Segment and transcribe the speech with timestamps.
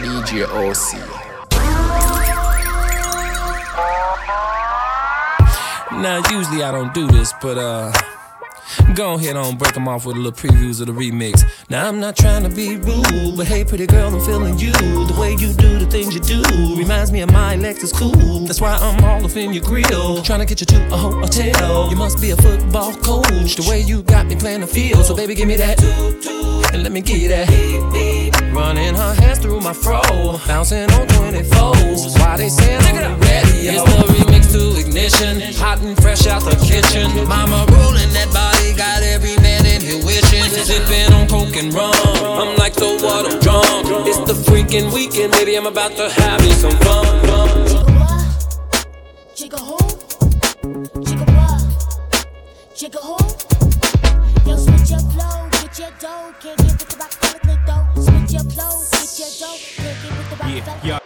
[0.00, 0.96] DJ OC.
[5.92, 7.92] Now, usually I don't do this, but uh.
[8.94, 11.42] Go ahead on, break them off with a little previews of the remix.
[11.68, 14.72] Now I'm not trying to be rude, but hey, pretty girl, I'm feeling you.
[14.72, 16.42] The way you do the things you do
[16.76, 18.46] reminds me of my Lexus cool.
[18.46, 21.90] That's why I'm all up in your grill, trying to get you to a hotel.
[21.90, 25.04] You must be a football coach, the way you got me playing the field.
[25.04, 25.78] So baby, give me that,
[26.72, 27.48] and let me get that.
[28.52, 30.00] Running her hands through my fro,
[30.46, 32.18] bouncing on 24s.
[32.18, 33.68] Why they saying I'm ready?
[33.68, 37.10] It's the remix to ignition, hot and fresh out the kitchen.
[37.28, 40.44] Mama rolling that body, got every man in here wishing.
[40.44, 41.94] Sipping on coke and rum,
[42.24, 44.06] I'm like so what I'm drunk.
[44.06, 45.56] It's the freaking weekend, baby.
[45.56, 47.20] I'm about to have me some fun.
[49.34, 49.78] Chica who?
[51.04, 52.74] Chica what?
[52.74, 53.19] Chica who?
[58.48, 58.82] Though.
[58.82, 60.99] Switch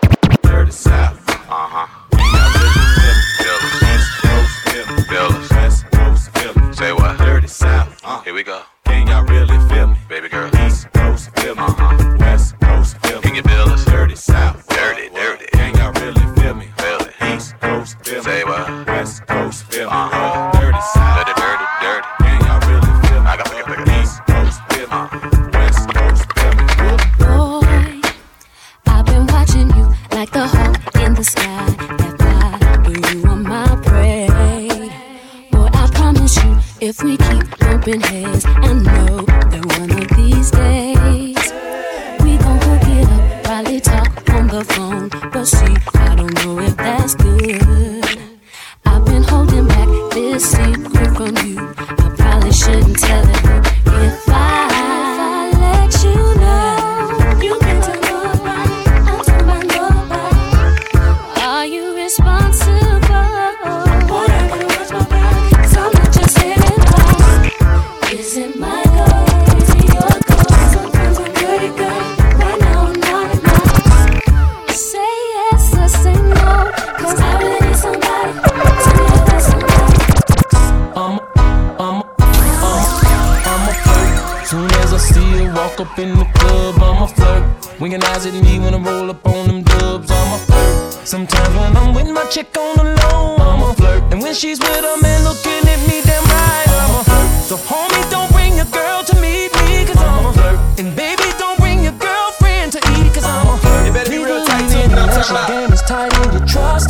[85.84, 87.80] up in the club, I'm a flirt.
[87.80, 91.06] Winking eyes at me when I roll up on them dubs, I'm a flirt.
[91.06, 94.02] Sometimes when I'm with my chick on the low, I'm a flirt.
[94.12, 97.30] And when she's with a man looking at me damn right, I'm a flirt.
[97.48, 100.58] So homie, don't bring your girl to meet me, cause I'm a flirt.
[100.80, 103.86] And baby, don't bring your girlfriend to eat, cause I'm a flirt.
[103.86, 105.48] You better be real tight, too, you I'm talking your about.
[105.48, 106.83] game is tight and you trust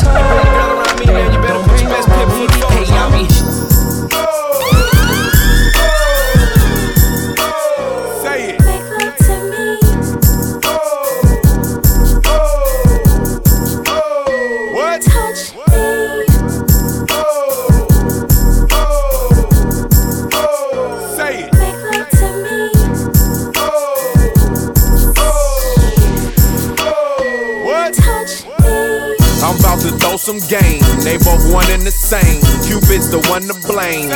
[33.84, 34.09] me.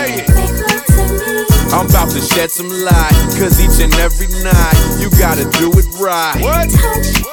[1.71, 3.17] I'm about to shed some light.
[3.37, 6.41] Cause each and every night, you gotta do it right.
[6.41, 6.71] What?
[6.71, 7.29] Touch.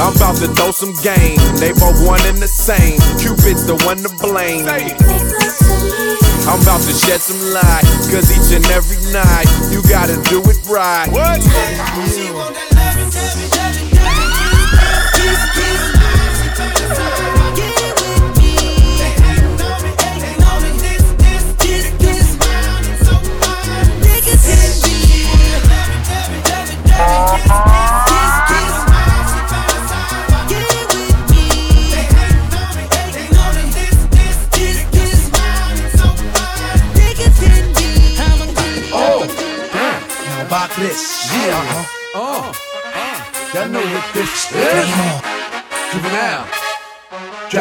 [0.00, 1.38] I'm about to throw some game.
[1.58, 3.00] They both one and the same.
[3.18, 4.66] Cupid's the one to blame.
[4.66, 5.00] Say it.
[5.00, 6.18] Make love to me.
[6.46, 7.84] I'm about to shed some light.
[8.12, 11.08] Cause each and every night, you gotta do it right.
[11.10, 12.67] What?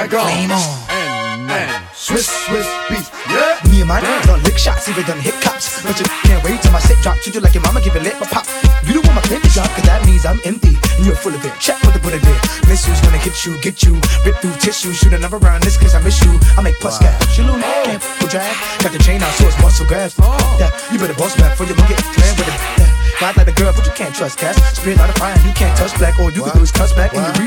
[0.07, 0.31] Drag-On.
[0.31, 0.79] Flame on.
[0.87, 3.11] And, and Swiss, Swizz Beatz.
[3.27, 3.59] Yeah.
[3.67, 5.83] Me and my done lick shots, even done hit cops.
[5.83, 7.17] But you can't wait till my set drop.
[7.19, 8.47] Treat you like your mama, give it lit, but pop.
[8.87, 10.79] You don't want my clip drop, cause that means I'm empty.
[10.95, 11.51] And you're full of it.
[11.59, 12.39] Check what to put it there.
[12.71, 13.99] Missiles gonna hit you, get you.
[14.23, 15.63] Rip through tissue, shoot another round.
[15.63, 16.39] This cause I miss you.
[16.55, 17.19] I make plus gas.
[17.35, 18.55] You lose, can't f- drag.
[18.79, 20.15] Got the chain out, so it's muscle grabs.
[20.23, 20.39] Oh.
[20.59, 22.59] Yeah, you better boss back for your get clear with it.
[22.79, 22.87] Yeah.
[23.19, 24.61] God like a girl, but you can't trust cats.
[24.77, 26.19] Spit out of fire, you can't touch black.
[26.19, 27.46] All you can do is cuss back and you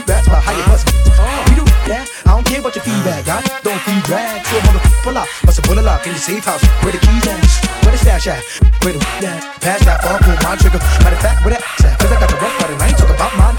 [5.70, 6.66] Pull a lock in the safe house.
[6.82, 7.38] Where the keys at?
[7.86, 8.42] Where the stash at?
[8.82, 9.38] Where the at?
[9.62, 10.82] Pass that far, pull my trigger.
[10.98, 11.94] Matter of fact, where that at?
[11.94, 13.54] Cause I got the rough for I ain't talking about mine.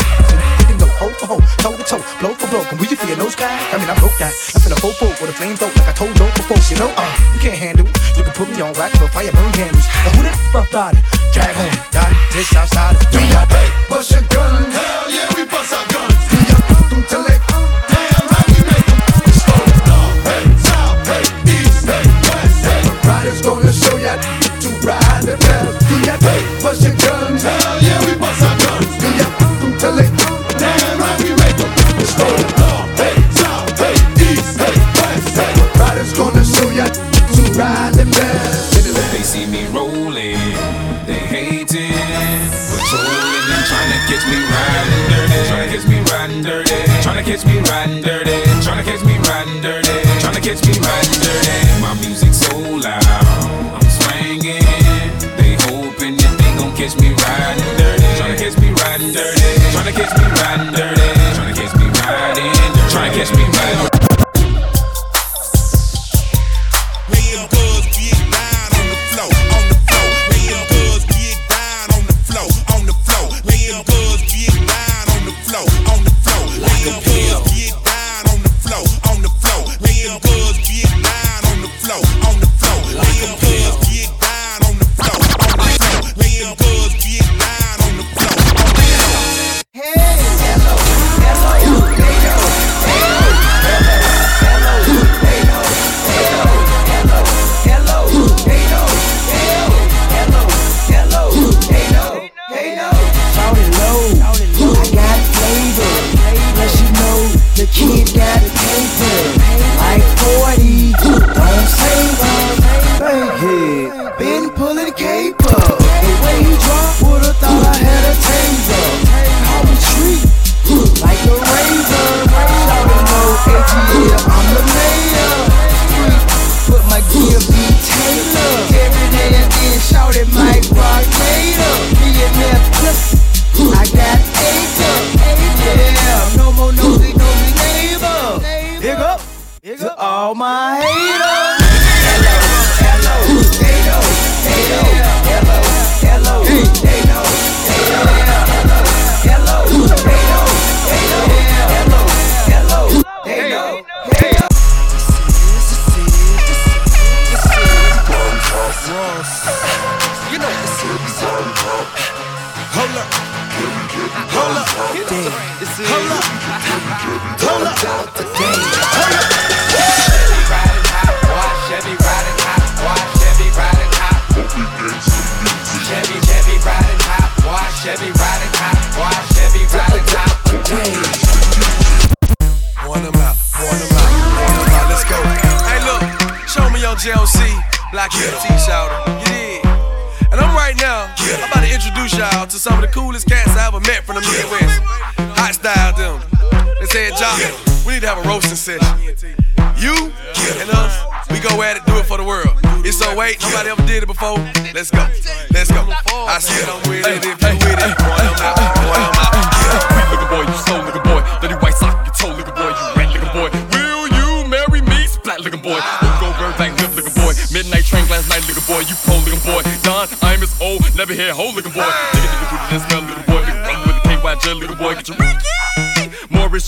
[0.59, 2.67] We can go hoe for hoe, toe to toe, blow for blow.
[2.67, 3.47] Can we just be a nose guy?
[3.47, 4.35] I mean, I broke that.
[4.35, 6.59] I'm in a full fofo with a flame throat like I told you before.
[6.67, 7.87] You know, uh, you can't handle.
[8.19, 9.87] You can put me on rack for fire burn candles.
[10.03, 10.99] But who that fuck it?
[11.31, 12.99] Drag on, dot, this outside.
[13.07, 14.27] Do your pay, push your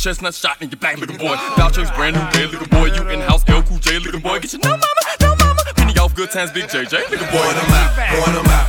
[0.03, 1.38] chestnut shot in your back, looking boy.
[1.55, 2.88] Voucher's brand new red, looking boy.
[2.88, 4.38] You in house, L Cool J, looking boy.
[4.39, 4.86] Get your no mama,
[5.22, 5.62] no mama.
[5.77, 7.39] Penny off good times, big JJ, looking boy.
[7.39, 8.62] I'm out, I'm out.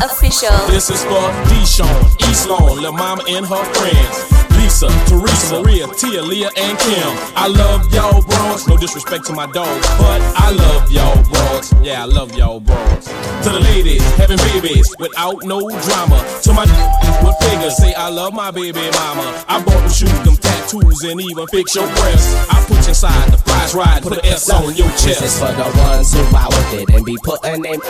[0.00, 0.54] Official.
[0.68, 4.38] This is for Deshawn, East Lawn, La Mama and her friends.
[4.58, 7.10] Lisa, Teresa, Maria, Tia, Leah, and Kim.
[7.34, 8.68] I love y'all bros.
[8.68, 11.72] No disrespect to my dogs, but I love y'all bros.
[11.82, 13.04] Yeah, I love y'all bros.
[13.06, 16.18] To the ladies, having babies without no drama.
[16.42, 16.62] To my
[17.24, 19.44] with figures, say I love my baby mama.
[19.48, 22.34] I bought them shoes, them tattoos, and even fix your breasts.
[22.50, 25.20] I put you inside the prize ride, put an S on your chest.
[25.20, 27.80] This is for the ones who are with it and be putting in.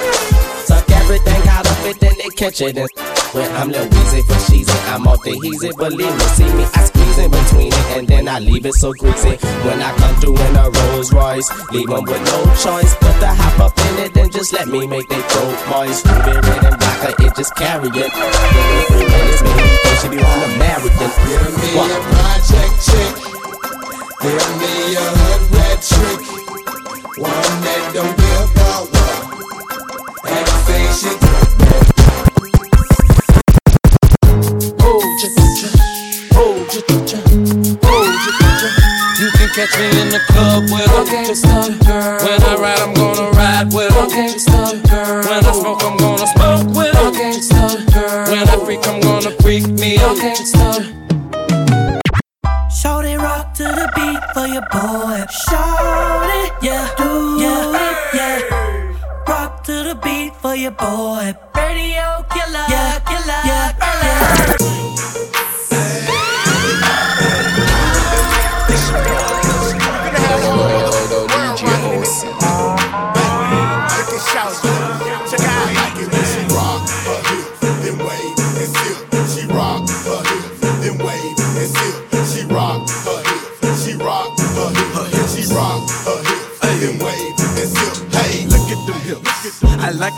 [0.65, 2.77] Suck everything out of it, then they catch it.
[2.77, 2.89] And
[3.33, 5.73] when I'm the wheezy for cheesy, I'm off the heezy.
[5.77, 8.93] Believe me, see me, I squeeze in between it, and then I leave it so
[8.93, 9.37] greasy.
[9.65, 12.93] When I come through in a Rolls Royce, leave them with no choice.
[13.01, 16.05] Put the hop up in it, then just let me make they throat moist.
[16.05, 18.13] Ruby, red, and black, it just carry it.
[18.13, 19.53] And it's me,
[19.85, 21.11] they should be on American.
[21.25, 23.13] Give me a project chick.
[24.21, 26.21] Give me a hood rat trick.
[27.17, 28.28] One that don't be
[31.01, 31.15] and say
[35.55, 35.69] she
[39.23, 41.05] You can catch me in the club with her.
[42.25, 44.09] When I ride, I'm gonna ride with her.
[44.09, 47.13] When I smoke, I'm gonna smoke with her.
[48.29, 50.19] When I freak, I'm gonna freak me out.
[52.73, 55.25] Shorty rock to the beat for your boy.
[55.31, 57.08] Shorty, yeah, do yeah,
[60.71, 61.48] boy.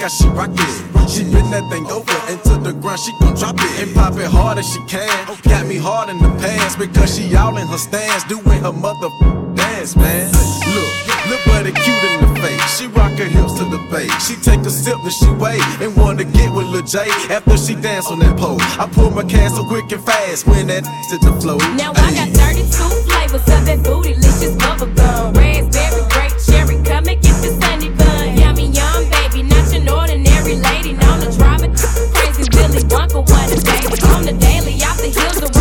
[0.09, 1.11] She rock it.
[1.11, 4.31] She bend that thing over into the ground, she gon' drop it and pop it
[4.31, 5.11] hard as she can.
[5.43, 9.11] Got me hard in the pants because she all in her stance, doing her mother
[9.55, 10.33] dance, man.
[10.73, 10.93] Look,
[11.29, 12.79] look what buddy cute in the face.
[12.79, 14.09] She rock her hips to the bass.
[14.27, 17.75] She take a sip and she wait and wanna get with Lil J after she
[17.75, 18.61] dance on that pole.
[18.79, 21.59] I pull my can so quick and fast when that to the flow.
[21.77, 22.65] Now I got 32
[23.05, 25.35] flavors of that bootylicious bubble gum.
[25.35, 26.20] Raspberry,
[33.13, 34.03] Willy Wonka, what a baby.
[34.15, 35.60] On the daily, off the heels, around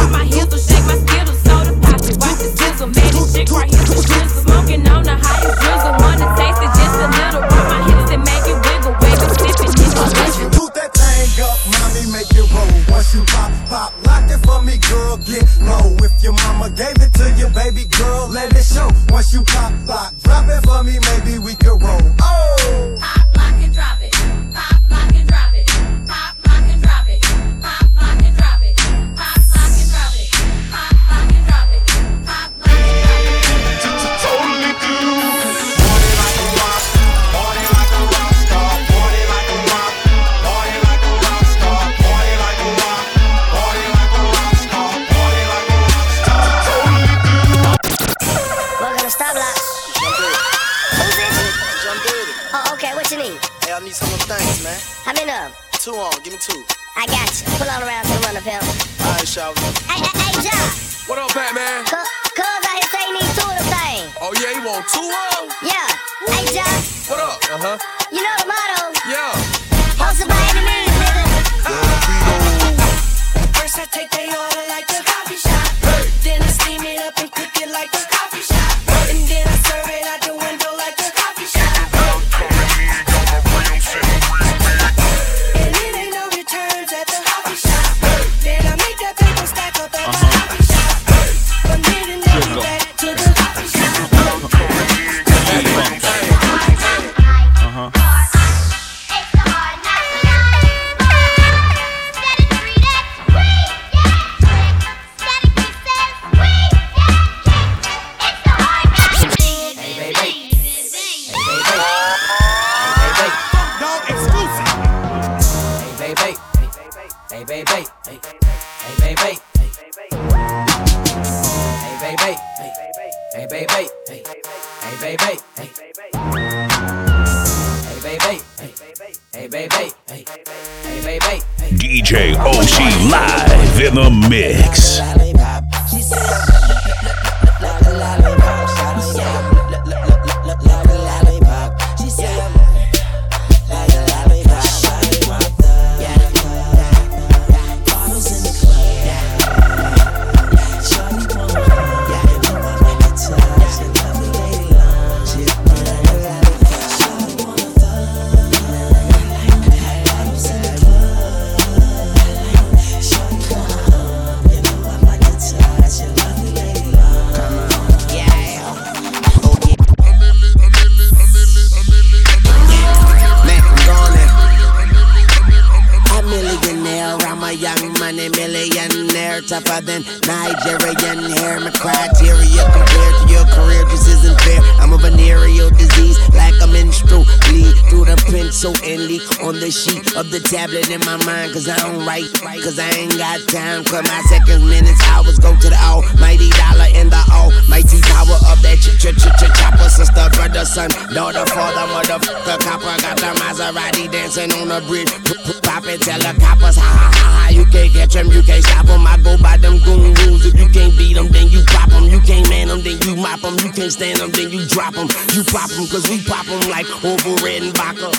[190.49, 192.25] tablet in my mind, cause I don't write,
[192.65, 193.85] cause I ain't got time.
[193.85, 198.01] Cut my seconds, minutes, hours, go to the all mighty dollar in the all mighty
[198.01, 199.89] power of that ch ch ch chopper.
[199.93, 202.97] Sister, brother, son, daughter, father, motherfucker, copper.
[202.97, 205.13] Got the Maserati dancing on the bridge.
[205.61, 207.49] Poppin', tell the ha ha ha ha.
[207.53, 209.05] You can't catch them, you can't stop them.
[209.05, 210.49] I go by them goon rules.
[210.49, 212.09] If you can't beat them, then you pop them.
[212.09, 213.53] You can't man them, then you mop them.
[213.61, 215.13] You can't stand them, then you drop them.
[215.29, 218.09] You pop them, cause we pop them like over red and vodka.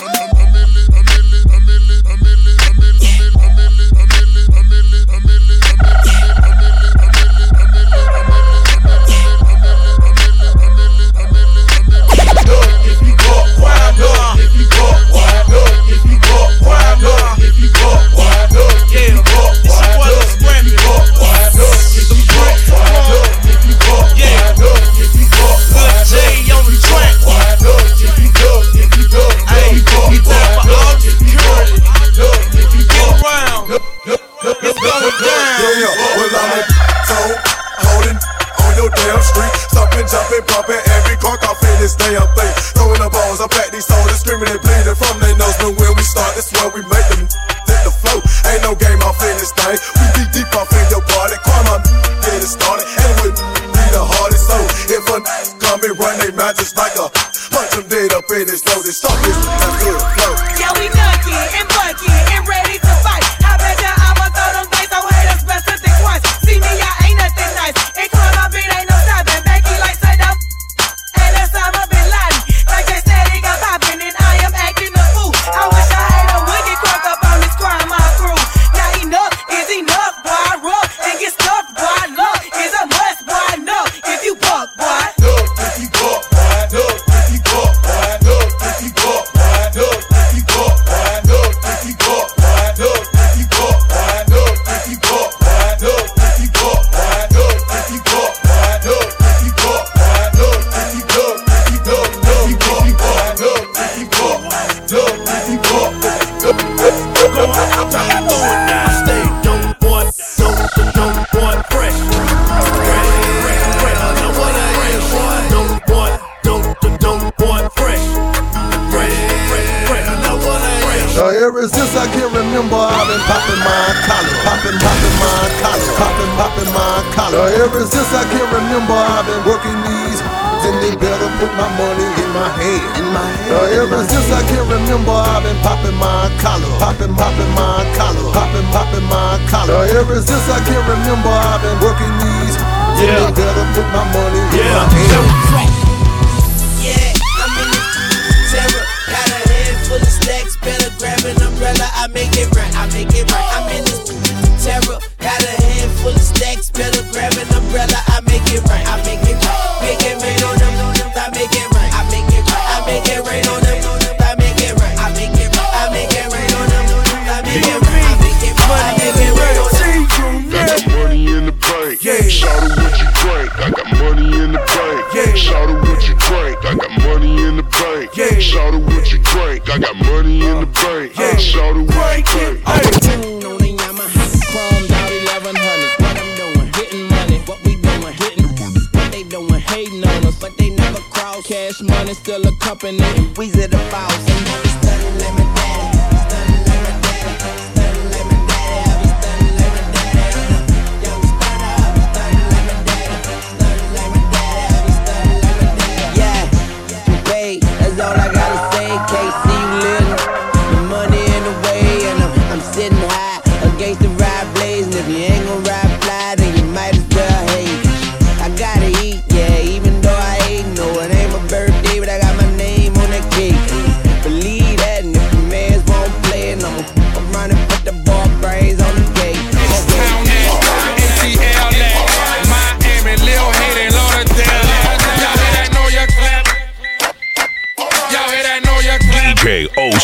[42.17, 42.50] up,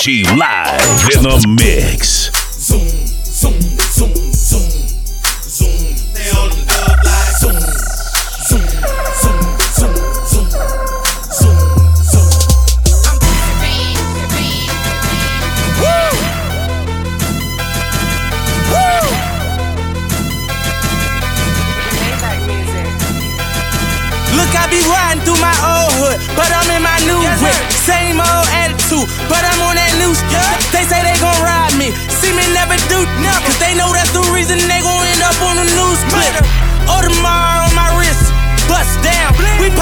[0.07, 2.36] She live in the mix.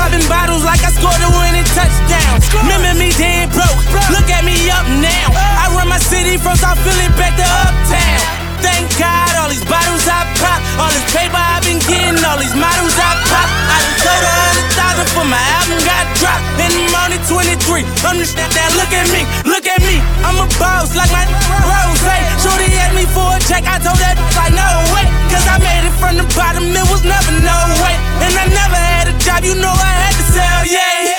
[0.05, 2.37] Popping bottles like I scored a winning touchdown.
[2.61, 3.81] Remember me dead broke,
[4.13, 5.33] look at me up now.
[5.33, 8.21] I run my city from South Philly back to Uptown.
[8.61, 12.53] Thank God, all these bottles I pop, all this paper I've been getting, all these
[12.53, 13.49] models I pop.
[13.49, 16.45] I done sold a hundred thousand for my album got dropped.
[16.61, 17.81] And I'm only 23.
[18.05, 18.69] Understand that?
[18.77, 19.97] Look at me, look at me.
[20.21, 21.25] I'm a boss like my
[21.65, 22.01] rose.
[22.05, 25.14] Hey, Shorty asked me for a check, I told that like no way.
[25.35, 27.95] Cause I made it from the bottom, it was never no way.
[28.23, 31.11] And I never had a job, you know I had to sell, yeah.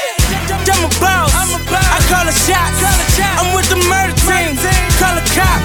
[0.72, 2.72] I'm a boss, I call a shot.
[3.36, 4.56] I'm with the murder team,
[4.96, 5.60] call a cop.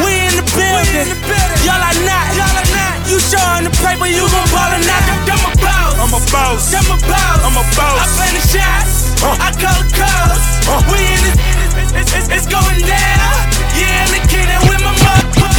[0.00, 1.20] We in the building,
[1.68, 2.32] y'all are not.
[3.04, 5.04] You showing the paper, you gon' ball or not.
[5.28, 6.72] I'm a boss, I'm a boss.
[6.72, 7.44] I'm a boss.
[7.44, 7.98] I'm a boss.
[8.00, 10.40] I play the shots, I call the calls.
[10.88, 11.36] We in this,
[11.76, 13.36] it's, it's, it's, it's going down.
[13.76, 15.52] Yeah, and the kid that with my motherfucking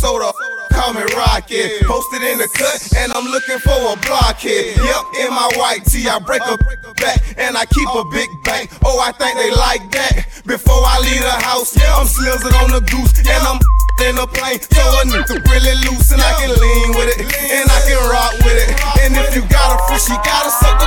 [0.00, 1.82] the club, so the call me Rocket.
[1.86, 4.76] Posted in the cut, and I'm looking for a blockhead.
[4.78, 6.56] Yep, in my white tee, I break a
[6.94, 8.70] back, and I keep a big bank.
[8.84, 10.42] Oh, I think they like that.
[10.46, 13.58] Before I leave the house, yeah, I'm slizzing on the goose, and I'm
[14.06, 14.60] in a plane.
[14.62, 18.34] So a nigga really loose, and I can lean with it, and I can rock
[18.46, 18.70] with it.
[19.02, 20.86] And if you got a fish, you gotta suck the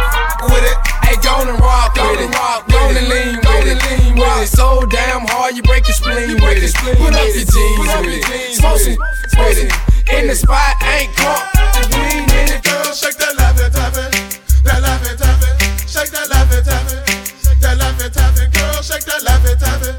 [0.55, 1.00] with it.
[1.11, 2.31] Hey, go and rock with it.
[2.71, 3.83] Go and lean with it.
[3.83, 4.47] Lean with it.
[4.47, 6.71] So damn hard, you break your spleen with it.
[6.71, 8.55] Put up your jeans with it.
[8.55, 9.75] Smoke some with it.
[10.07, 11.51] In the spot, ain't caught.
[11.91, 12.63] Lean in it.
[12.63, 14.07] Girl, shake that laffy taffy,
[14.63, 15.51] that laffy taffy,
[15.83, 16.95] shake that laffy taffy,
[17.59, 18.47] that laffy taffy.
[18.47, 19.91] Girl, shake that laffy taffy,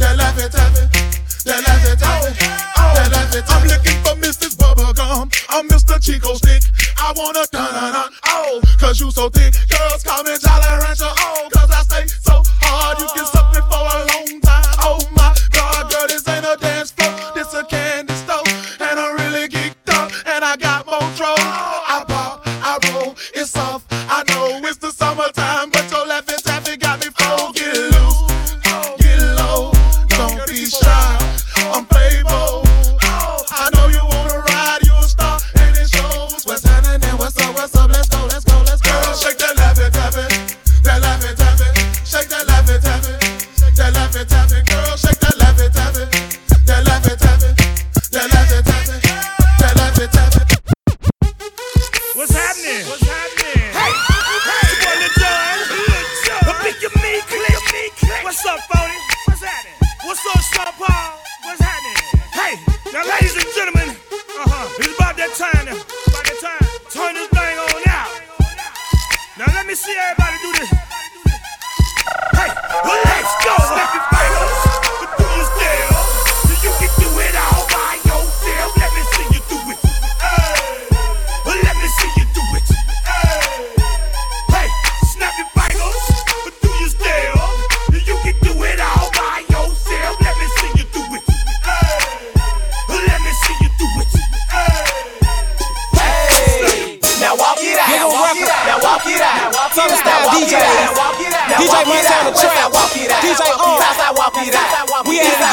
[0.00, 0.88] that laffy taffy,
[1.44, 2.55] that laffy taffy, that laffy
[3.42, 3.68] taffy.
[3.68, 4.56] I'm looking for Mrs.
[4.56, 6.00] Bubblegum, I'm Mr.
[6.00, 6.62] Chico Stick.
[6.96, 9.54] I wanna dun dun dun oh, cause you so thick.
[9.68, 12.98] Girls call me Jolly Rancher, oh, cause I stay so hard.
[12.98, 14.45] You can suck me for a long time.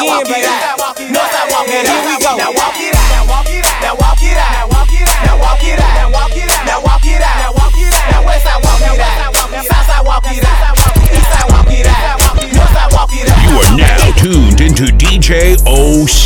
[0.04, 0.44] Again, baby.
[1.14, 2.22] Northside walk it Now, here we out.
[2.24, 2.32] go.
[2.36, 3.08] Now walk it out.
[3.10, 3.80] Now walk it out.
[3.80, 4.52] Now walk it out.
[4.54, 5.24] Now walk it out.
[5.24, 5.94] Now walk it out.
[5.94, 6.64] Now walk it out.
[6.64, 7.36] Now walk it out.
[7.40, 8.10] Now walk it out.
[8.10, 9.32] Now westside walk it out.
[9.50, 10.76] Now southside walk it out.
[11.08, 12.20] Eastside walk it out.
[12.52, 13.38] Northside walk it out.
[13.44, 16.24] You are now tuned into DJ OC.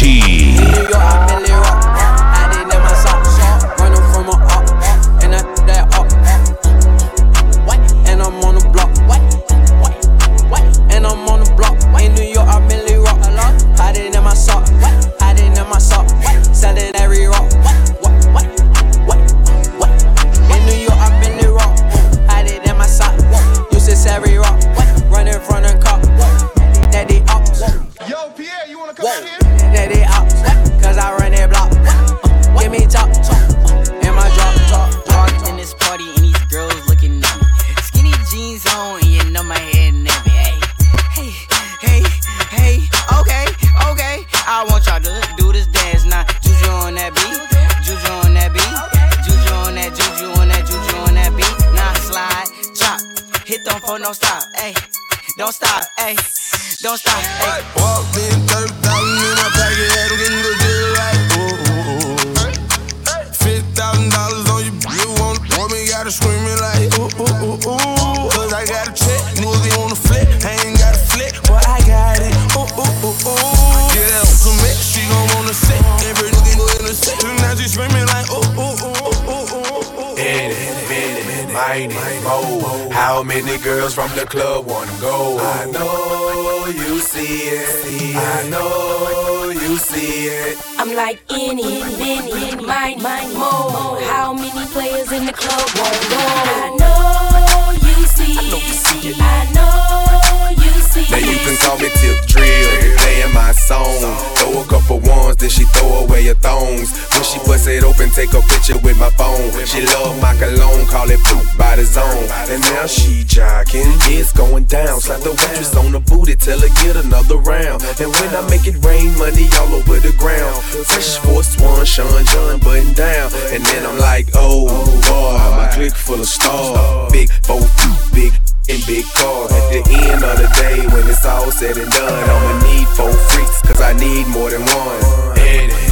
[108.18, 109.46] Take a picture with my phone.
[109.64, 112.26] She love my cologne, call it poop by the zone.
[112.50, 114.98] And now she jogging, it's going down.
[115.00, 117.78] Slap the waitress on the booty, tell her get another round.
[118.02, 120.58] And when I make it rain, money all over the ground.
[120.90, 123.30] Fresh Force One, Sean John button down.
[123.54, 124.66] And then I'm like, oh
[125.06, 127.12] boy, my clique full of stars.
[127.12, 127.62] Big four,
[128.10, 128.34] big
[128.66, 129.52] in big cars.
[129.70, 133.12] At the end of the day, when it's all said and done, I'ma need four
[133.30, 135.38] freaks, cause I need more than one.
[135.38, 135.87] It,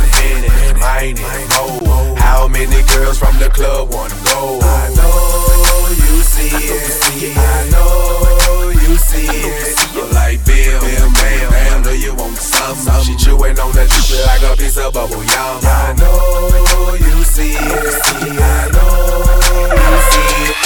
[0.77, 2.15] mine it, mo.
[2.17, 4.61] How many girls from the club wanna go?
[4.63, 7.37] I know you see it.
[7.37, 9.79] I know you see it.
[9.97, 12.77] I'm like Bill, Bill, Bam, Bam, know you want some.
[13.03, 15.61] She chewing on that juice like a piece of bubble yum.
[15.65, 18.03] I know you see it.
[18.39, 19.27] I know
[19.75, 20.57] you see it.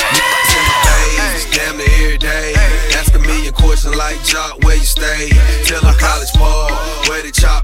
[0.87, 2.55] Days, damn near every day.
[2.97, 3.53] Ask a million
[3.97, 5.31] like Jock, where you stay?
[5.65, 6.71] Tell them college ball,
[7.09, 7.60] where the chop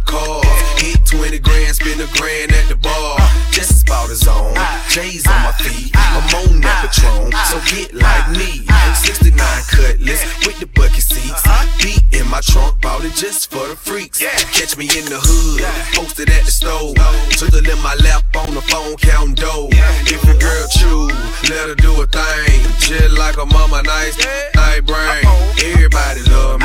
[4.97, 5.93] J's on my feet.
[5.95, 8.65] I'm on that Patron, so get like me.
[8.97, 9.37] 69
[9.69, 11.45] cutlass with the bucket seats.
[11.85, 14.21] Beat in my trunk, bought it just for the freaks.
[14.57, 15.61] Catch me in the hood,
[15.93, 16.95] posted at the store.
[16.97, 19.69] It in my lap on the phone, counting dough.
[20.09, 21.13] If your girl chew,
[21.53, 22.65] let her do a thing.
[22.81, 24.17] Just like a mama, nice,
[24.55, 25.29] night brain.
[25.61, 26.56] Everybody love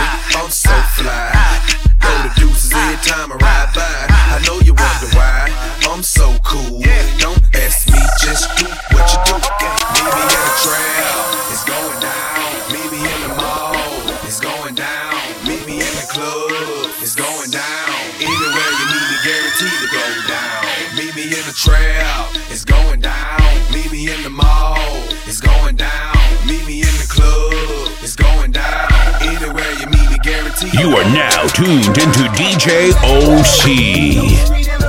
[30.73, 34.80] You are now tuned into DJ OC.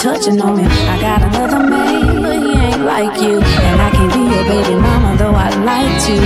[0.00, 0.64] Touching on me.
[0.64, 3.38] I got another man, but he ain't like you.
[3.38, 6.16] And I can't be your baby mama, though I'd like to.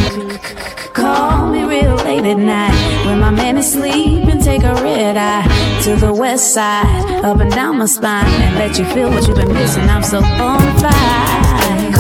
[0.93, 4.39] Call me real late at night when my man is sleeping.
[4.41, 5.45] Take a red eye
[5.83, 9.37] to the west side, up and down my spine, and let you feel what you've
[9.37, 9.89] been missing.
[9.89, 11.91] I'm so on fire.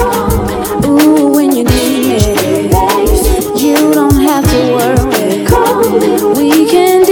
[0.86, 2.20] Ooh, when you need me,
[3.60, 5.04] you don't have to worry.
[6.36, 7.04] We can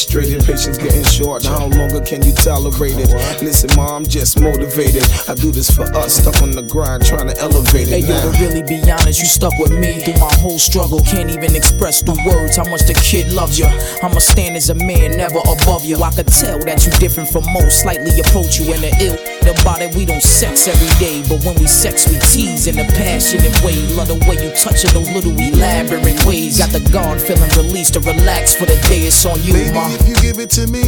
[0.00, 1.44] frustrated, patience getting short.
[1.44, 1.68] How
[2.00, 3.08] longer can you tolerate it?
[3.42, 5.04] Listen, mom, I'm just motivated.
[5.28, 7.88] I do this for us, stuck on the grind, trying to elevate it.
[7.88, 8.08] Hey it.
[8.08, 11.00] yo, to really be honest, you stuck with me through my whole struggle.
[11.00, 13.66] Can't even express through words how much the kid loves you.
[14.02, 16.02] I'ma stand as a man, never above you.
[16.02, 19.18] I could tell that you different from most, slightly approach you in the ill.
[19.50, 22.86] About it, we don't sex every day, but when we sex, we tease in a
[22.92, 23.74] passionate way.
[23.96, 26.58] Love the way you touch it, those little elaborate ways.
[26.58, 29.10] Got the guard feeling released to relax for the day.
[29.10, 29.88] It's on you, Baby, ma.
[29.90, 30.84] if you give it to me,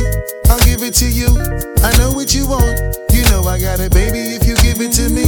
[0.53, 1.29] I'll give it to you.
[1.83, 2.79] I know what you want,
[3.13, 3.93] you know I got it.
[3.93, 5.27] Baby, if you give it to me,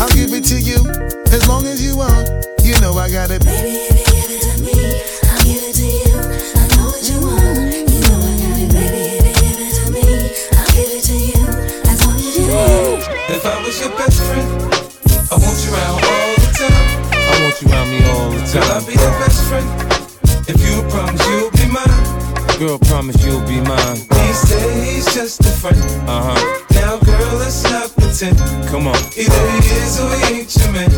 [0.00, 0.78] I'll give it to you.
[1.32, 2.28] As long as you want,
[2.64, 3.44] you know I got it.
[3.44, 4.74] Baby, if you give it to me,
[5.30, 6.16] I'll give it to you.
[6.58, 8.70] I know what you want, you know I got it.
[8.72, 10.04] Baby, if you give it to me,
[10.58, 11.44] I'll give it to you.
[11.86, 13.06] As long as you want.
[13.30, 14.48] If I was your best friend,
[15.30, 16.88] I want you around all the time.
[17.14, 18.86] I want you around me all the Girl, I'll time.
[18.86, 19.68] be your best friend.
[20.48, 21.21] If you promise you'll be mine.
[22.62, 23.96] Girl, promise you'll be mine.
[23.96, 25.76] He said he's just a friend.
[26.08, 26.64] Uh huh.
[26.74, 28.38] Now, girl, let's not pretend.
[28.68, 28.94] Come on.
[29.18, 30.90] Either he is or he ain't your man.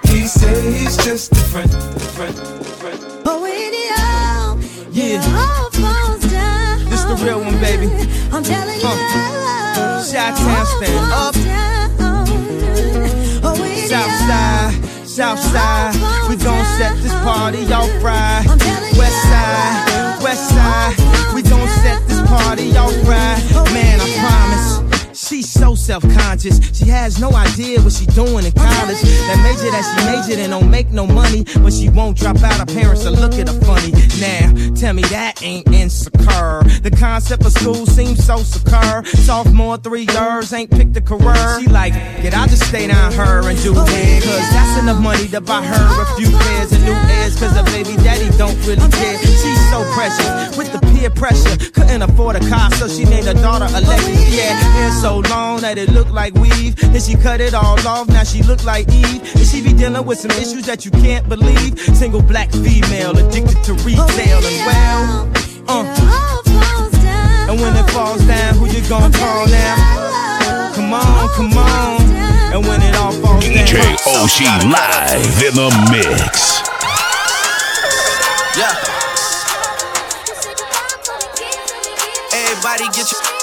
[0.04, 1.70] he said he's just a friend.
[2.16, 2.34] friend,
[2.80, 2.98] friend.
[3.26, 4.58] Oh, when it all,
[4.90, 5.20] Yeah.
[5.36, 6.88] all falls down.
[6.88, 7.84] This the real one, baby.
[8.32, 11.34] I'm telling you, Uh, Chi-town stand up.
[13.44, 13.70] Oh, when
[15.10, 15.96] Southside,
[16.28, 18.44] we gon' set this party off right.
[18.96, 23.42] West side, West side, we gon' set this party off right.
[23.74, 25.18] Man, I promise.
[25.18, 26.56] She's so self-conscious.
[26.76, 29.00] She has no idea what she doing in college.
[29.28, 32.58] That major that she majored in don't make no money, but she won't drop out.
[32.58, 33.92] Her parents will look at her funny.
[34.18, 36.64] Now, tell me that ain't insecure.
[36.80, 39.04] The concept of school seems so secure.
[39.28, 41.60] Sophomore three years ain't picked a career.
[41.60, 41.92] She like,
[42.22, 44.24] get I'll just stay down her and do it.
[44.24, 47.38] Cause that's enough money to buy her a few pairs of new ears.
[47.38, 49.18] Cause her baby daddy don't really care.
[49.18, 51.56] She's so precious with the peer pressure.
[51.72, 54.34] Couldn't afford a car, so she named her daughter Alexis.
[54.34, 56.76] Yeah, hair so long that it looked like weave.
[56.76, 59.22] Then she cut it all off, now she look like Eve.
[59.34, 61.78] And she be dealing with some issues that you can't believe.
[61.96, 65.30] Single black female addicted to retail and well.
[65.68, 66.30] Uh.
[67.50, 70.72] And And when it falls down, who you gonna call now?
[70.74, 72.00] Come on, come on.
[72.52, 76.62] And when it all falls down, DJ Oshi live in the mix.
[78.56, 78.74] Yeah.
[82.32, 83.39] Everybody get your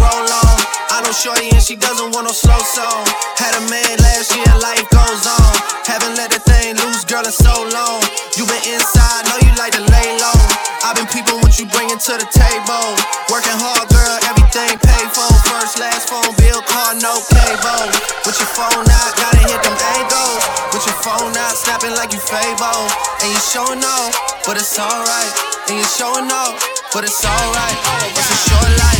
[0.00, 0.56] roll on.
[0.90, 3.04] I know Shorty and she doesn't want no slow song.
[3.36, 5.52] Had a man last year, life goes on.
[5.84, 8.00] Haven't let the thing loose, girl, in so long.
[8.34, 10.40] You been inside, know you like to lay low.
[10.82, 12.86] I've been peeping what you bringing to the table.
[13.28, 15.28] Working hard, girl, everything paid for.
[15.46, 17.84] First, last phone bill, car, no cable.
[18.24, 20.42] With your phone out, gotta hit them angles.
[20.72, 22.92] With your phone out, snapping like you Fabolous.
[23.22, 24.16] And you showing off,
[24.48, 25.32] but it's alright.
[25.68, 26.56] And you showing off,
[26.92, 27.78] but it's alright.
[28.16, 28.99] It's a short life,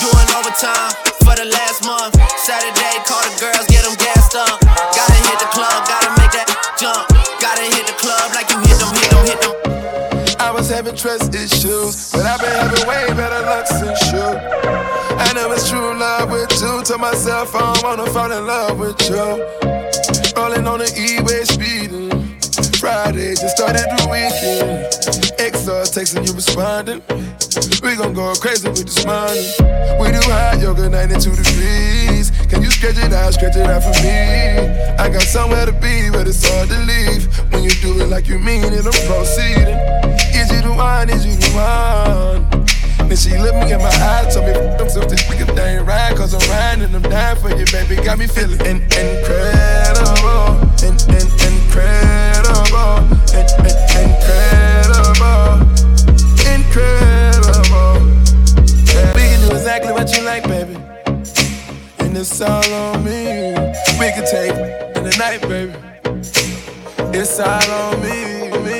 [0.00, 2.16] Doing overtime for the last month.
[2.40, 4.56] Saturday, call the girls, get them gassed up.
[4.96, 6.48] Gotta hit the club, gotta make that
[6.80, 7.04] jump.
[7.36, 10.40] Gotta hit the club like you hit them, hit them, hit them.
[10.40, 14.24] I was having trust issues, but I've been having way better luck since you.
[14.24, 16.82] I know it's true love with you.
[16.82, 19.44] Told myself I don't wanna fall in love with you.
[20.34, 22.19] Rolling on the E-way speeding.
[22.80, 24.88] Friday just started the weekend.
[25.36, 27.04] XR texting you responding.
[27.84, 29.44] We gon' go crazy with this money.
[30.00, 32.32] We do hot yoga 92 degrees.
[32.48, 34.72] Can you stretch it out, stretch it out for me?
[34.96, 37.28] I got somewhere to be, but it's hard to leave.
[37.52, 39.76] When you do it like you mean it, I'm proceeding.
[40.32, 41.10] Is you the one?
[41.10, 42.64] Is you the one?
[43.08, 46.16] Then she looked me in my eyes, told me I'm so this nigga thing right,
[46.16, 48.00] cause I'm riding I'm dying for you, baby.
[48.00, 51.39] Got me feeling in- incredible, in- in-
[51.70, 52.98] incredible,
[53.32, 55.60] in- in- incredible,
[56.50, 57.94] incredible.
[59.14, 60.76] We can do exactly what you like, baby.
[62.00, 63.52] And it's all on me.
[64.00, 64.52] We can take
[64.96, 65.74] in the night, baby.
[67.16, 68.79] It's all on me, me.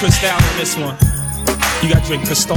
[0.00, 0.96] Cristal on this one.
[1.82, 2.56] You gotta drink Cristal.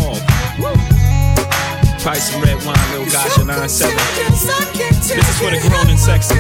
[2.00, 3.92] Probably some red wine, little gosh, a 9-7.
[5.04, 6.36] This is for the grown and sexy.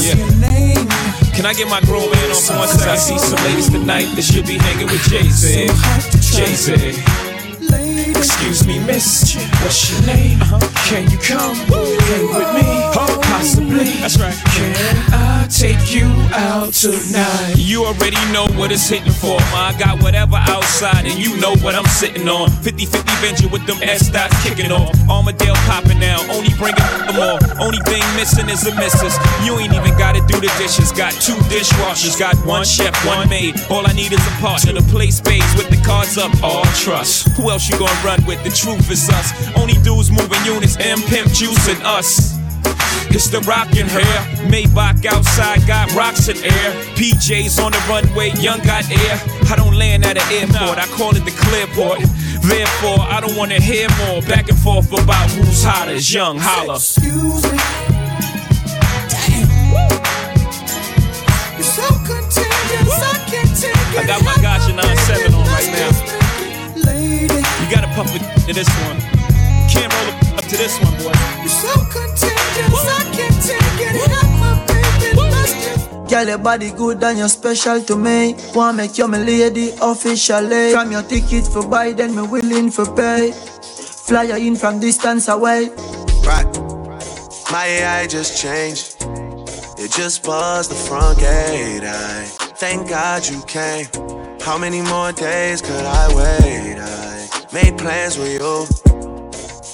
[0.00, 0.16] Yeah.
[1.34, 2.88] Can I get my grown man on for one second?
[2.88, 5.68] I see some ladies tonight that should be hanging with Jay-Z.
[6.34, 6.72] Jay-Z.
[8.16, 9.36] Excuse me, miss,
[9.66, 10.40] what's your name?
[10.42, 10.60] Uh-huh.
[10.86, 12.62] Can you come hang with me?
[12.94, 13.16] Oh.
[13.36, 14.00] Possibly.
[14.00, 14.34] That's right.
[14.56, 14.72] Can
[15.12, 17.54] I take you out tonight?
[17.56, 19.36] You already know what it's hitting for.
[19.52, 19.68] Ma.
[19.68, 22.48] I got whatever outside, and you know what I'm sitting on.
[22.48, 24.90] 50 50 venture with them S dots kicking off.
[25.08, 27.38] Armadale popping now, only bringing them all.
[27.60, 29.14] Only thing missing is a missus.
[29.44, 30.92] You ain't even gotta do the dishes.
[30.92, 33.60] Got two dishwashers, got one chef, one maid.
[33.68, 36.32] All I need is a partner to play spades with the cards up.
[36.42, 37.28] All trust.
[37.36, 38.42] Who else you gonna run with?
[38.44, 39.28] The truth is us.
[39.56, 42.36] Only dudes moving units, M Pimp Juice and us.
[43.10, 44.18] It's the rockin' hair.
[44.50, 46.72] Maybach outside got rocks in air.
[46.96, 49.20] PJs on the runway, young got air.
[49.50, 52.00] I don't land at an airport, I call it the clearport.
[52.42, 56.12] Therefore, I don't wanna hear more back and forth about who's hottest.
[56.12, 56.76] Young holla.
[56.76, 57.58] Excuse me.
[59.08, 59.48] Damn.
[61.56, 63.98] You're so contagious, I can't take it.
[63.98, 66.16] I got my Gotcha 97 on right now.
[67.66, 69.15] You gotta pump it to this one.
[69.76, 71.14] Can't roll it up to this one, boy.
[71.44, 74.10] you're so contagious, I can't take it.
[74.10, 78.36] Help my baby, let's just Girl, your body good and you're special to me.
[78.54, 80.72] Wanna make you my lady officially.
[80.72, 83.32] From your ticket for buy, then me willing for pay.
[84.08, 85.68] Fly you in from distance away.
[86.24, 86.46] Right.
[87.52, 88.96] My AI just changed.
[89.78, 91.84] It just buzzed the front gate.
[91.84, 92.24] I
[92.62, 93.86] thank God you came.
[94.40, 96.78] How many more days could I wait?
[96.78, 98.85] I made plans with you,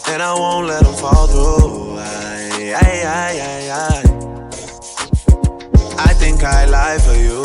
[0.08, 1.98] and I won't let them fall through.
[1.98, 4.02] I, I, I, I, I.
[5.98, 7.42] I think I lie for you.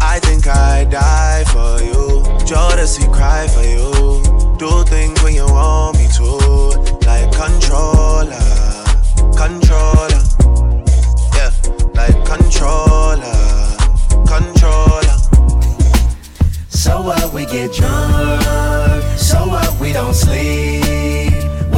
[0.00, 2.22] I think I die for you.
[2.46, 4.22] Jodeci cry for you.
[4.58, 6.24] Do things when you want me to.
[7.06, 8.38] Like controller,
[9.36, 10.22] controller.
[11.36, 11.52] Yeah,
[11.94, 13.76] like controller,
[14.26, 15.18] controller.
[16.68, 21.27] So what we get drunk, so what we don't sleep.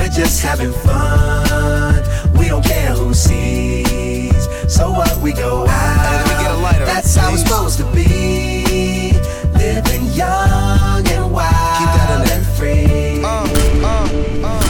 [0.00, 2.02] We're just having fun.
[2.38, 4.48] We don't care who sees.
[4.66, 6.24] So what we go out.
[6.24, 9.12] We get a lighter, that's how it's supposed to be.
[9.52, 13.22] Living young and wild and free.
[13.22, 13.44] Uh,
[13.84, 14.08] uh,
[14.42, 14.64] uh,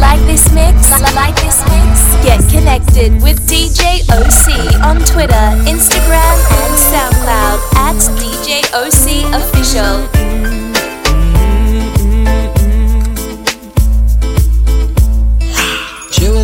[0.00, 0.90] like this mix?
[1.14, 2.00] Like this mix?
[2.24, 10.49] Get connected with DJ OC on Twitter, Instagram, and SoundCloud at DJ OC Official.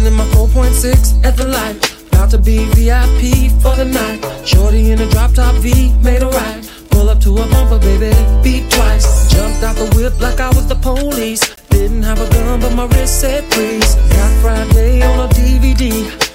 [0.07, 1.75] In my 4.6 at the light.
[2.13, 4.23] About to be VIP for the night.
[4.47, 6.63] Shorty in a drop top V, made a right.
[6.91, 9.29] Pull up to a bumper, baby, beat twice.
[9.35, 11.43] Jumped out the whip like I was the police.
[11.71, 13.97] Didn't have a gun, but my wrist said please.
[14.15, 15.91] Got Friday on a DVD.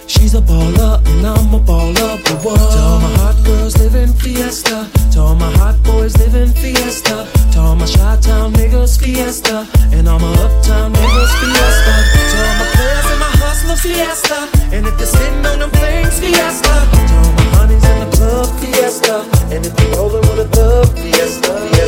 [0.05, 2.59] She's a baller, and I'm a baller, but what?
[2.59, 4.89] To all my hot girls living fiesta.
[5.13, 7.25] To all my hot boys living fiesta.
[7.53, 9.65] To all my shot town niggas fiesta.
[9.95, 11.93] And all my uptown niggas fiesta.
[12.31, 13.10] To all my players
[13.51, 14.47] hustlers fiesta.
[14.71, 16.73] And if you're sitting on them things fiesta.
[17.09, 19.15] To all my honeys in the club fiesta.
[19.53, 20.87] And if you're rolling with a thug.
[20.97, 21.80] Fiesta, fiesta,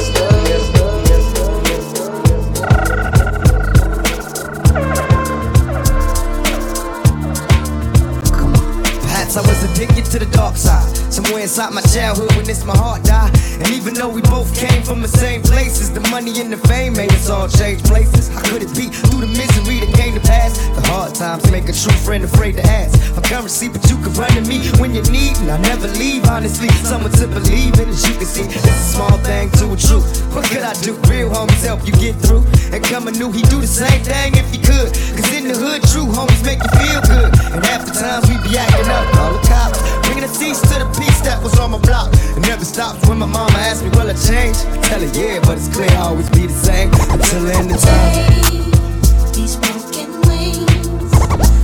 [9.35, 10.85] I was addicted to the dark side.
[11.11, 13.33] Somewhere inside my childhood when this my heart died.
[13.57, 16.93] And even though we both came from the same places, the money and the fame
[16.93, 18.29] made us all change places.
[18.29, 20.57] How could it be through the misery that came to pass?
[20.77, 24.13] The hard times make a true friend afraid to ask for currency, but you can
[24.13, 26.25] run to me when you need, and I never leave.
[26.25, 29.77] Honestly, someone to believe in, as you can see, it's a small thing to a
[29.77, 30.21] truth.
[30.33, 30.93] What could I do?
[31.09, 32.45] Real homies help you get through.
[32.69, 34.93] And coming new, he do the same thing if he could.
[35.17, 37.29] Cause in the hood, true homies make you feel good.
[37.53, 39.79] And half the times we be acting up, call the cops.
[40.05, 42.11] Bringing the cease to the peace that was on my block.
[42.35, 44.57] It never stops when my mama asks me, will I change?
[44.67, 47.71] I tell her, yeah, but it's clear I always be the same until the end
[47.71, 49.31] of time.
[49.31, 51.13] These broken wings.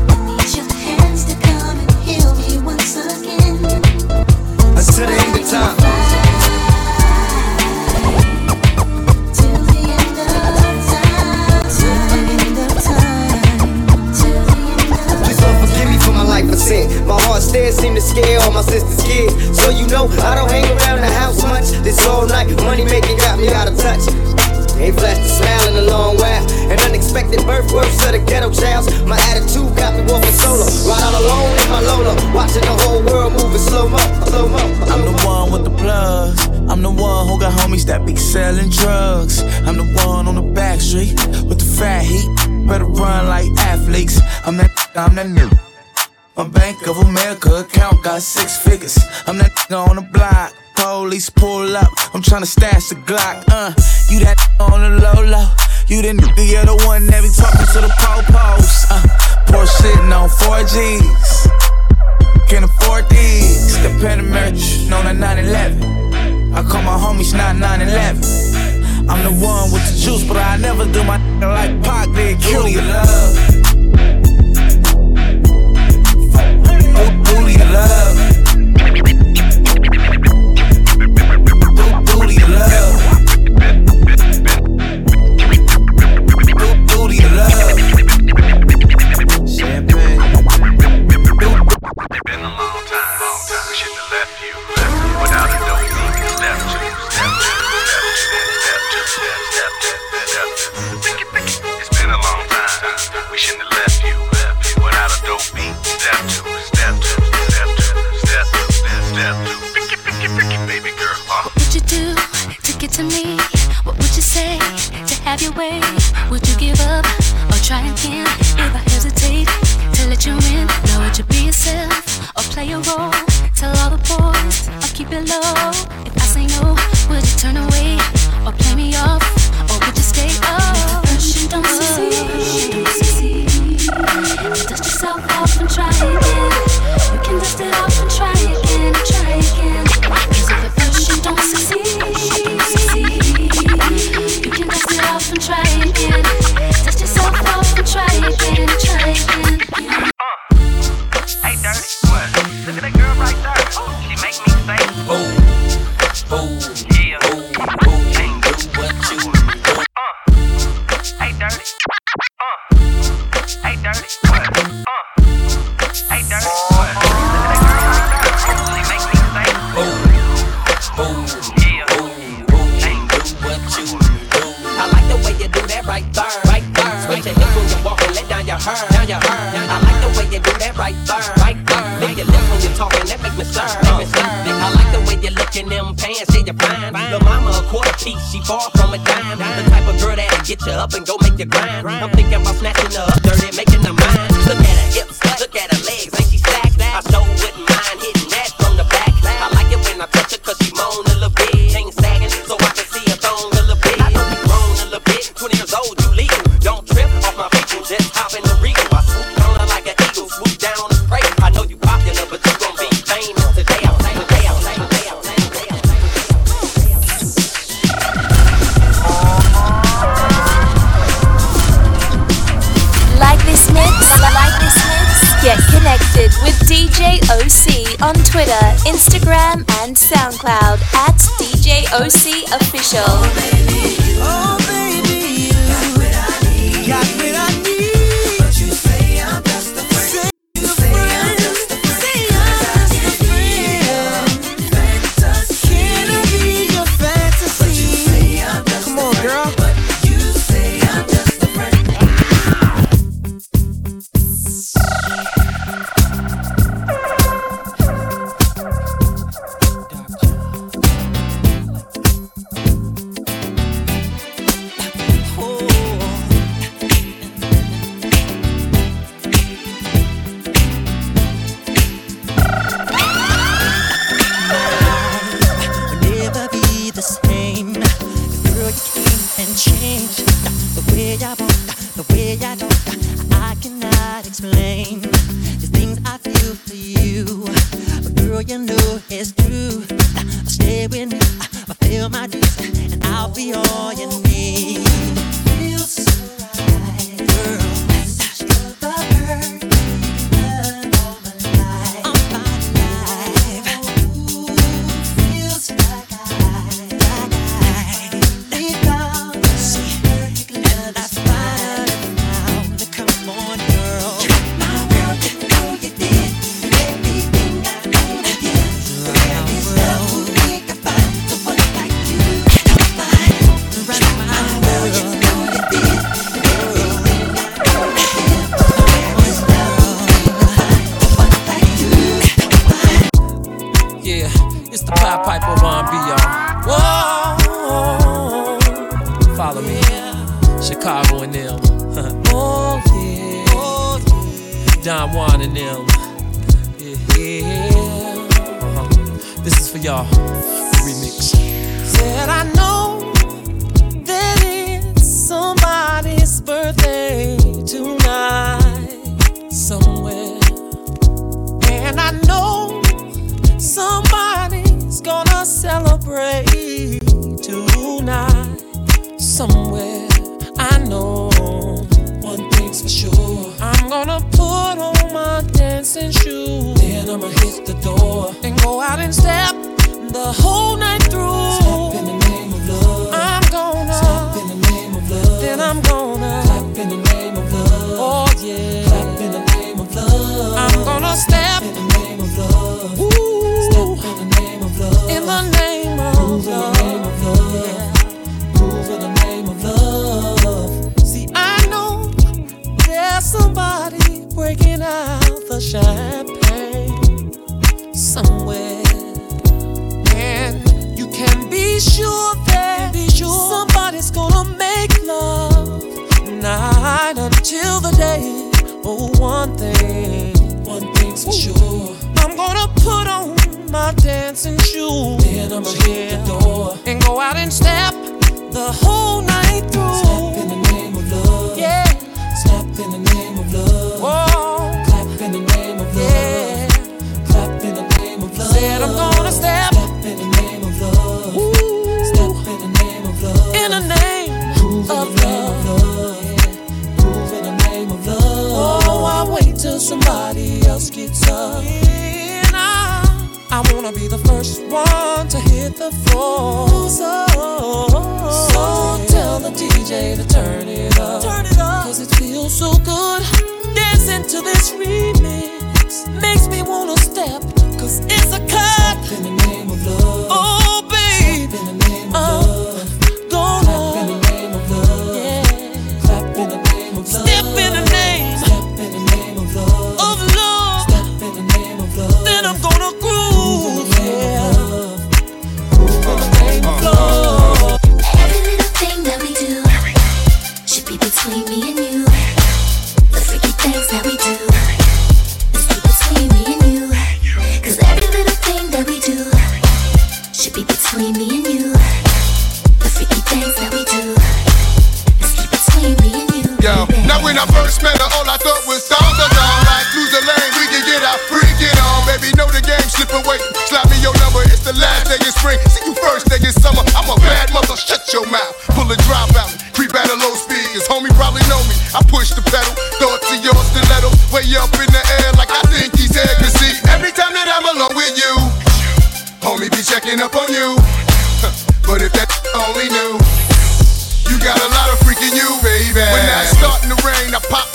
[0.08, 3.60] I need your hands to come and heal me once again.
[4.80, 5.79] Until the end of time.
[17.10, 19.34] My heart stares seem to scare all my sister's kids.
[19.58, 21.74] So you know I don't hang around the house much.
[21.82, 24.06] This all night money making got me out of touch.
[24.78, 26.46] Ain't flashed a smile in a long while.
[26.70, 28.88] An unexpected birth works of the ghetto childs.
[29.10, 30.70] My attitude got me walking solo.
[30.86, 32.14] Ride all alone in my Lola.
[32.32, 33.98] Watching the whole world moving slow mo,
[34.30, 34.62] slow mo.
[34.94, 36.46] I'm the one with the plugs.
[36.70, 39.42] I'm the one who got homies that be selling drugs.
[39.66, 41.14] I'm the one on the back street
[41.50, 42.30] with the fat heat.
[42.68, 44.22] Better run like athletes.
[44.46, 45.50] I'm that, I'm that new.
[46.40, 48.98] My Bank of America account got six figures.
[49.28, 50.54] I'm that on the block.
[50.74, 51.92] Police pull up.
[52.14, 53.44] I'm tryna stash the Glock.
[53.50, 53.74] Uh,
[54.08, 55.52] you that on the low low.
[55.88, 58.88] You the nigga, you're the one that be talking to the po-pos.
[58.88, 59.04] Uh,
[59.52, 61.50] poor shitting on 4Gs.
[62.48, 63.76] Can't afford these.
[63.84, 66.54] The Panamerican on a 911.
[66.54, 68.24] I call my homies not 911.
[69.10, 72.40] I'm the one with the juice, but I never do my like Pac did.
[72.40, 74.29] Cutie love.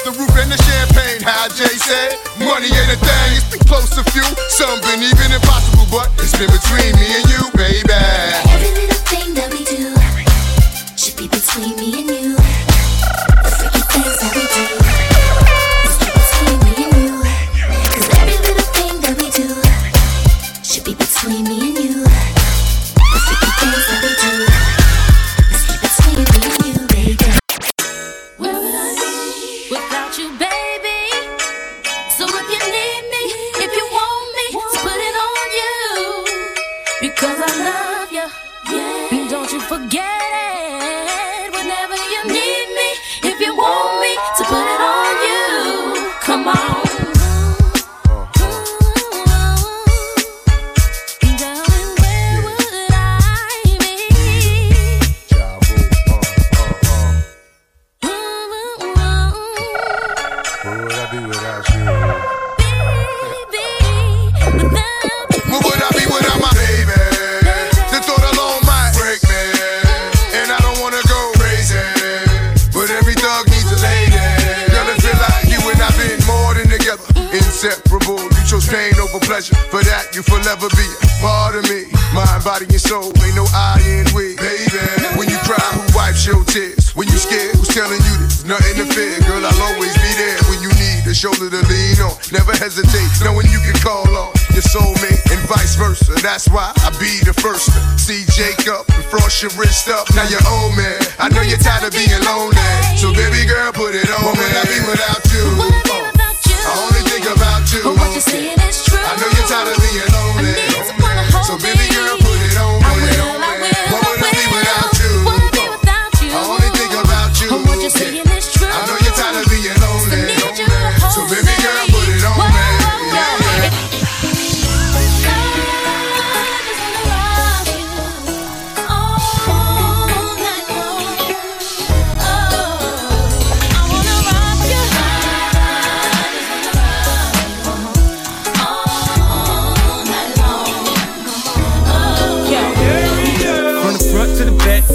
[0.05, 1.21] the roof and the champagne.
[1.25, 4.25] How Jay said, money ain't a thing, it's the close of few.
[4.53, 7.84] Something even impossible, but it's been between me and you, baby.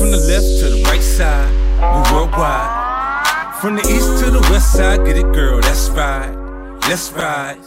[0.10, 3.56] From the left to the right side, we worldwide.
[3.62, 6.39] From the east to the west side, get it, girl, that's right.
[6.90, 7.60] Let's ride.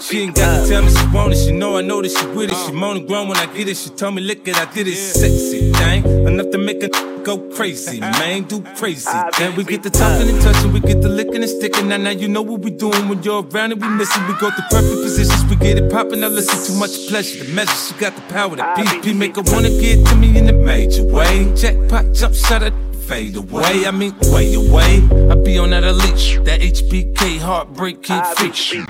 [0.00, 1.38] She ain't gotta tell me she want it.
[1.38, 2.56] She know I know that she with it.
[2.64, 3.76] She moan and groan when I get it.
[3.76, 4.94] She told me, look it, I did it.
[4.94, 6.88] Sexy thing, enough to make a
[7.24, 7.98] go crazy.
[8.22, 9.10] Man, do crazy.
[9.36, 10.72] Then we get the talking and touching.
[10.72, 11.88] We get the licking and sticking.
[11.88, 14.24] Now, now you know what we doing when you're around and we missing.
[14.28, 15.44] We go to perfect positions.
[15.50, 16.22] We get it popping.
[16.22, 17.74] I listen too much pleasure to measure.
[17.74, 19.16] She got the power to beat.
[19.16, 21.52] Make her wanna get to me in a major way.
[21.56, 22.62] Jackpot jump shot.
[22.62, 22.70] Her
[23.12, 23.86] fade away.
[23.86, 25.06] I mean, way away.
[25.30, 28.86] I be on that elite, that HBK heartbreak kid shit.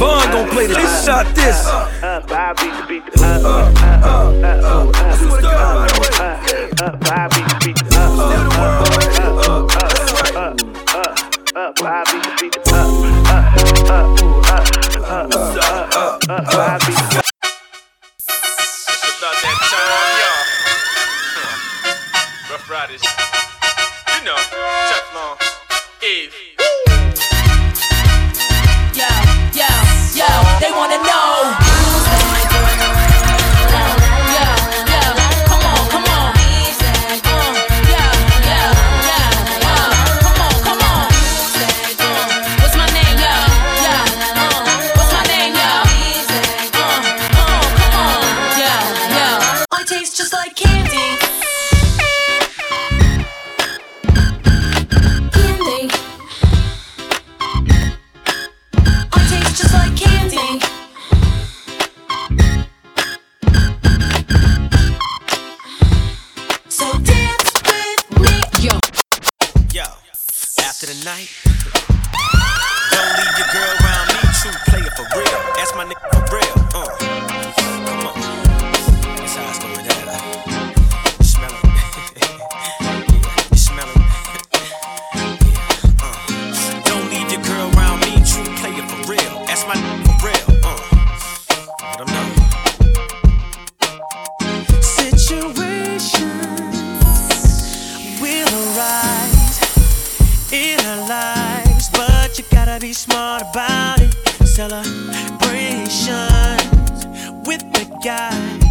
[0.00, 1.04] Vaughn gon' play this.
[1.04, 1.66] Shot this.
[1.66, 2.56] About
[22.66, 23.04] brightest.
[23.04, 25.38] You know, Teflon,
[26.02, 26.55] Eve.
[70.86, 71.28] After the night,
[72.90, 74.20] don't leave your girl around me.
[74.40, 75.40] True player for real.
[75.56, 76.56] That's my nigga for real.
[76.74, 77.05] Uh,
[107.46, 108.62] With the guys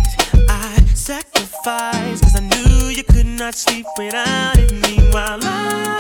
[0.49, 4.72] I sacrificed, cause I knew you could not sleep without it.
[4.72, 5.95] Meanwhile, I,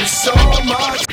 [0.00, 0.34] you so
[0.64, 1.11] much.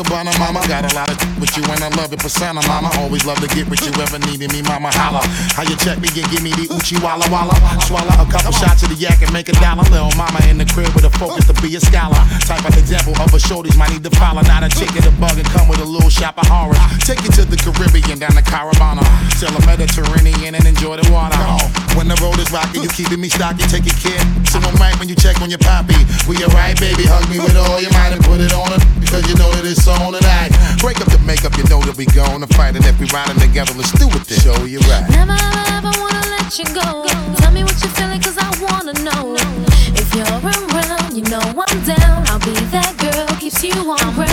[0.00, 0.60] Copacabana, mama.
[0.66, 2.90] Got a lot of with you and I love it persona, mama.
[2.98, 4.90] Always love to get with you, ever needed me, mama.
[4.92, 5.20] Holla.
[5.52, 7.56] How you check me and give me the Uchi Walla Walla?
[7.84, 9.84] Swallow a couple shots of the yak and make a dollar.
[9.90, 12.20] Little mama in the crib with a focus to be a scholar.
[12.44, 14.42] Type of example of a shorties might need to follow.
[14.42, 16.80] Not a chick in the bug and come with a little shop of horrors.
[17.04, 19.04] Take you to the Caribbean, down the Caravana.
[19.36, 21.36] Sail the Mediterranean and enjoy the water.
[21.98, 24.22] When the road is rocky, you keeping me stocky, take it care.
[24.46, 25.98] Someone right when you check on your poppy.
[26.28, 28.82] We alright, baby, hug me with all your might and put it on it.
[29.10, 30.54] Cause you know that it's on tonight.
[30.78, 32.78] Break up the makeup, you know that we gonna fight.
[32.78, 34.38] And if we riding together, let's do it then.
[34.38, 35.04] Show you right.
[35.10, 37.04] Never ever, ever wanna let you go.
[37.42, 39.34] Tell me what you're feeling, cause I wanna know.
[39.98, 42.22] If you're around, you know I'm down.
[42.30, 44.29] I'll be that girl, keeps you on ground.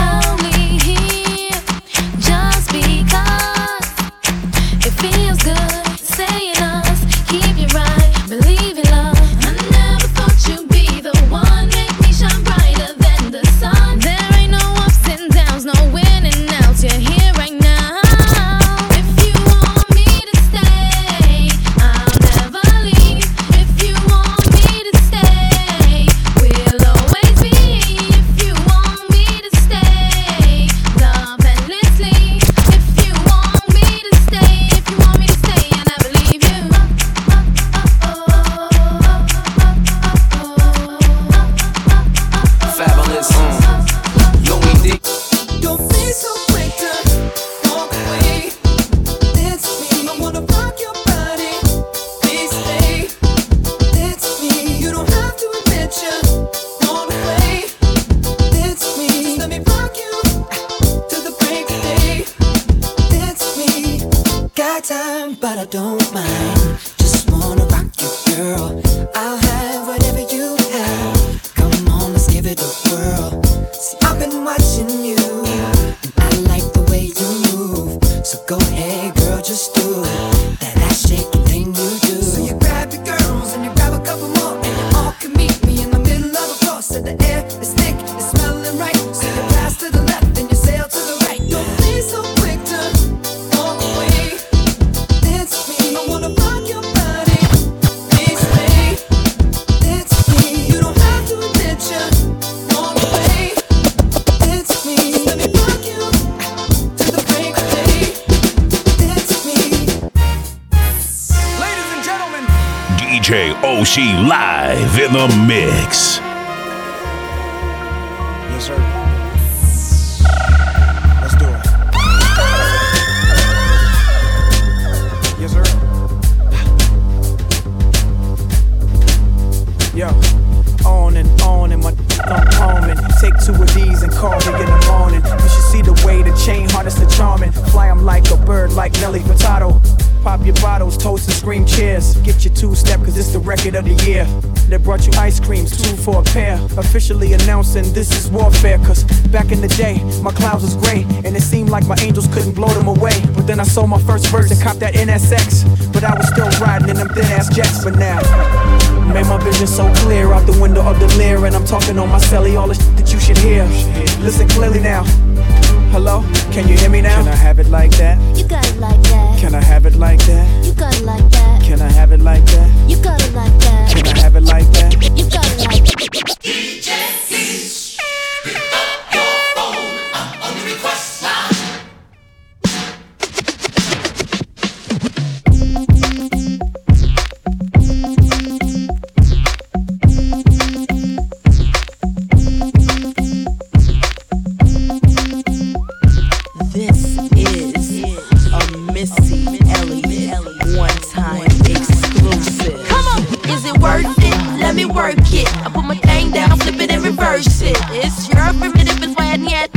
[207.99, 209.69] It's your primitive and why yet.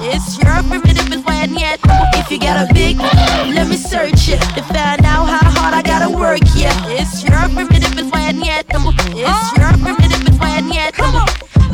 [0.00, 1.80] It's your primitive and why yet.
[2.14, 5.82] If you got a big, let me search it to find out how hard I
[5.82, 6.40] gotta work.
[6.54, 8.66] Yeah, it's your primitive and why yet.
[8.68, 11.28] It's your primitive and why on.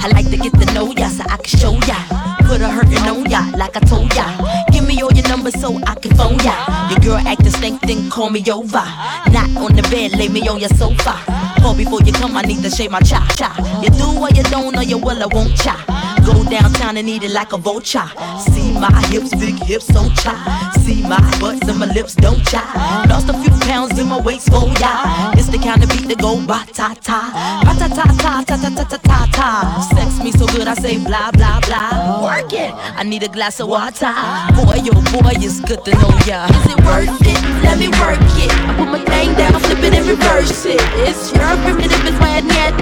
[0.04, 1.96] I like to get to know ya so I can show ya.
[2.44, 4.26] Put a hurtin' on ya like I told ya.
[4.70, 6.54] Give me all your numbers so I can phone ya.
[6.90, 8.84] Your girl acting stink, then call me over.
[9.32, 11.16] Not on the bed, lay me on your sofa.
[11.62, 13.56] Call before you come, I need to shave my cha cha.
[13.82, 15.93] You do or you don't, or you will, I won't cha.
[16.24, 18.08] Go downtown and eat it like a vulture.
[18.50, 20.72] See my hips, big hips, so chai.
[20.84, 23.06] See my butts and my lips, don't chai.
[23.08, 25.32] Lost a few pounds in my waist, oh yeah.
[25.34, 27.20] It's the kind of beat that go ba ta ta,
[27.64, 29.88] ba ta ta ta ta ta ta ta ta ta.
[29.94, 32.22] Sex me so good, I say blah blah blah.
[32.22, 32.72] Work it.
[32.72, 34.12] I need a glass of water.
[34.56, 36.46] Boy, oh boy, it's good to know ya.
[36.48, 37.40] Is it worth it?
[37.62, 38.52] Let me work it.
[38.52, 40.80] I put my thing down, flip it and reverse it.
[41.06, 42.74] It's your primitive, it's my net.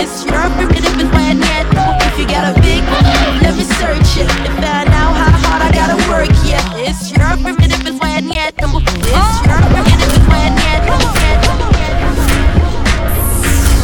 [0.00, 2.07] It's your primitive, it's my net.
[2.18, 2.82] You got a big,
[3.46, 6.26] let me search it and find out how hard I gotta work.
[6.42, 7.98] Yeah, it's your it's your.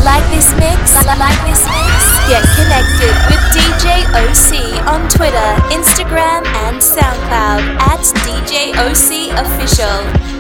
[0.02, 0.98] Like this mix?
[1.06, 1.94] Like this mix?
[2.26, 10.33] Get connected with DJ OC on Twitter, Instagram, and SoundCloud at DJ OC Official.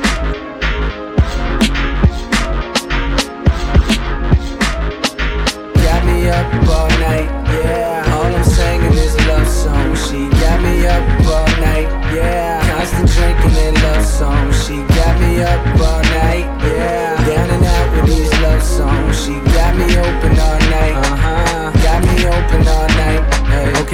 [15.42, 17.26] Up all night, yeah.
[17.26, 19.24] Down and out with these love songs.
[19.24, 21.72] She got me open all night, uh huh.
[21.82, 22.93] Got me open all night.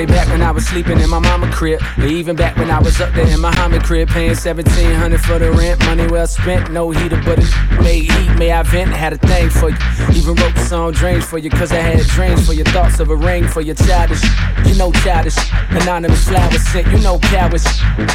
[0.01, 2.99] Okay, back when I was sleeping in my mama crib, even back when I was
[3.03, 6.91] up there in my Muhammad crib, paying 1700 for the rent, money well spent, no
[6.91, 9.77] heater, but it made heat, may I vent, had a thing for you.
[10.15, 13.11] Even wrote the song Dreams for you, cause I had dreams for your thoughts of
[13.11, 14.23] a ring for your childish,
[14.65, 15.37] you know childish,
[15.69, 17.67] anonymous flowers sent, you know cowards.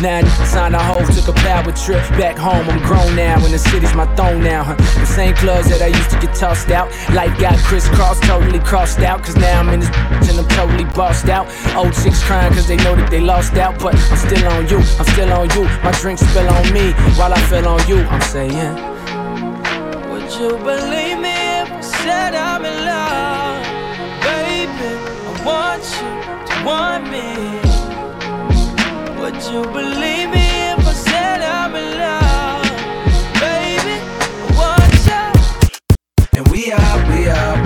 [0.02, 3.60] Now signed a hoe, took a power trip back home, I'm grown now, and the
[3.60, 4.74] city's my throne now, huh?
[4.74, 9.02] The same clubs that I used to get tossed out, life got crisscrossed, totally crossed
[9.02, 9.90] out, cause now I'm in this
[10.30, 11.46] and I'm totally bossed out.
[11.78, 14.66] Oh Old chicks crying cause they know that they lost out, but I'm still on
[14.70, 15.64] you, I'm still on you.
[15.84, 17.98] My drink spill on me while I fell on you.
[17.98, 18.76] I'm saying,
[20.10, 23.60] Would you believe me if I said I'm in love?
[24.24, 24.92] Baby,
[25.28, 26.12] I want you
[26.48, 27.60] to want me.
[29.20, 32.72] Would you believe me if I said I'm in love?
[33.44, 36.40] Baby, I want you.
[36.40, 37.65] And we are, we are.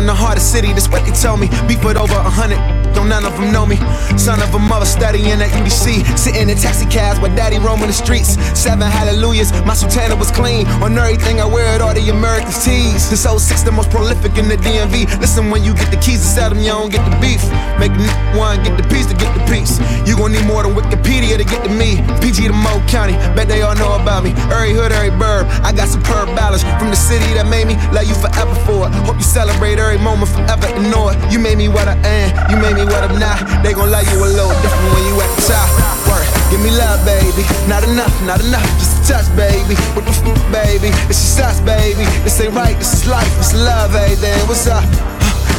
[0.00, 1.48] In the heart of city, that's what they tell me.
[1.68, 2.58] Beef with over a hundred,
[2.94, 3.76] don't none of them know me.
[4.16, 6.06] Son of a mother studying at UBC.
[6.16, 8.38] Sitting in taxi cabs while daddy roaming the streets.
[8.58, 10.66] Seven hallelujahs, my sultana was clean.
[10.84, 13.10] On everything I wear it, all the American tees.
[13.10, 15.20] This 06 the most prolific in the DMV.
[15.20, 17.42] Listen, when you get the keys to sell them, you don't get the beef.
[17.78, 19.78] Make a one, get the piece to get the piece.
[20.06, 21.98] You gon' need more than Wikipedia to get to me.
[22.22, 24.30] PG to Mo County, bet they all know about me.
[24.54, 26.62] Every hood, every burb, I got superb balance.
[26.78, 28.92] From the city that made me, love you forever for it.
[29.06, 31.16] Hope you celebrate every moment forever and know it.
[31.32, 33.38] You made me what I am, you made me what I'm not.
[33.62, 35.68] They gon' love you a little different when you at the top.
[36.08, 37.44] Work, give me love, baby.
[37.68, 39.74] Not enough, not enough, just a touch, baby.
[39.92, 40.90] What the f, baby?
[41.08, 42.04] This is us, baby.
[42.24, 44.84] This ain't right, this is life, is love, hey, then what's up?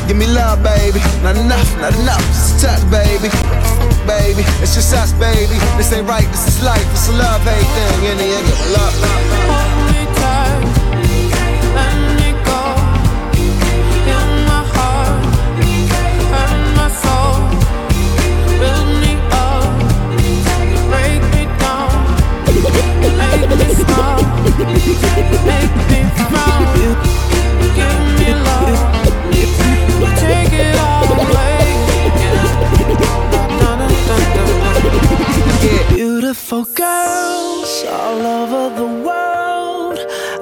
[0.08, 1.00] Give me love, baby.
[1.24, 2.24] Not enough, not enough.
[2.34, 3.30] Just a touch, baby.
[4.08, 5.58] Baby, it's just us, baby.
[5.78, 6.86] This ain't right, this is life.
[6.92, 8.34] It's love, the end, give me
[8.74, 9.91] love, love, love.
[36.42, 40.00] Beautiful girls all over the world.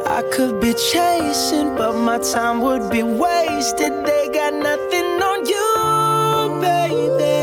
[0.08, 3.94] I could be chasing, but my time would be wasted.
[4.06, 7.38] They got nothing on you, baby.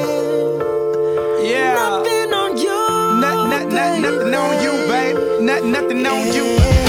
[1.48, 1.74] Yeah.
[1.74, 2.80] Nothing on you.
[3.20, 5.42] Not, not, not, nothing on you, babe.
[5.42, 6.85] Not, nothing on you.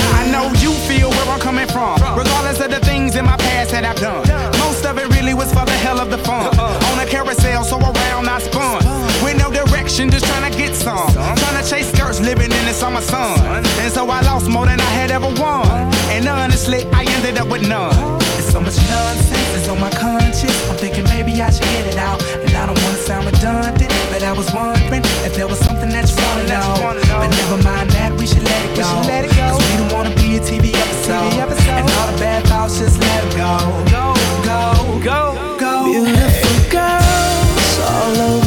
[1.03, 1.95] Where I'm coming from.
[2.17, 4.25] Regardless of the things in my past that I've done.
[4.59, 6.47] Most of it really was for the hell of the fun.
[6.57, 6.91] Uh-uh.
[6.91, 8.83] On a carousel, so around I spun.
[9.23, 11.11] With no direction, just trying to get some.
[11.13, 13.65] Trying to chase skirts, living in the summer sun.
[13.81, 15.67] And so I lost more than I had ever won.
[16.13, 17.95] And honestly, I ended up with none.
[18.35, 20.69] There's so much nonsense is on my conscience.
[20.69, 22.21] I'm thinking maybe I should get it out.
[22.57, 26.17] I don't wanna sound redundant, but I was wondering if there was something that you
[26.25, 26.73] wanna know.
[27.21, 28.89] But never mind that, we should let it go.
[29.37, 31.33] Cause we don't wanna be a TV episode.
[31.77, 33.53] And all the bad thoughts, just let them go.
[33.95, 34.05] Go,
[34.43, 35.73] go, go, go.
[35.85, 38.46] Beautiful girls all over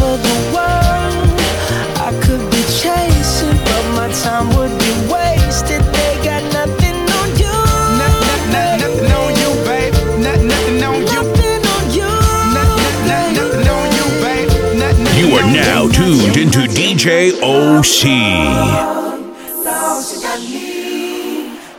[16.33, 18.03] DJ OC.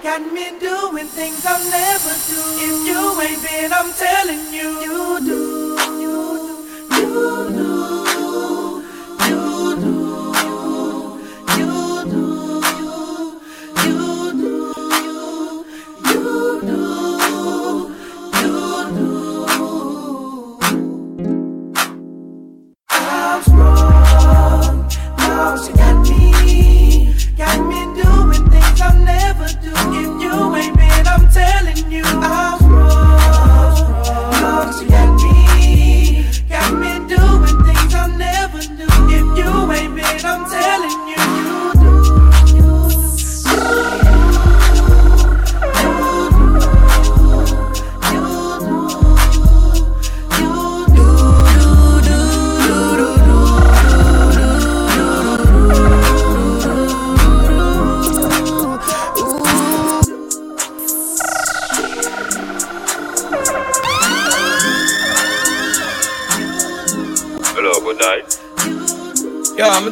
[0.04, 2.42] Got me, doing things I'll never do.
[2.60, 5.61] If you ain't been, I'm telling you, you do,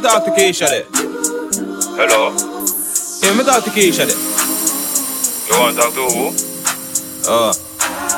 [0.10, 0.86] talk to Keisha there.
[1.94, 2.34] Hello.
[3.22, 4.18] Yeah, I'm talk to Keisha there.
[5.45, 6.34] You want to talk to who?
[7.30, 7.53] Uh,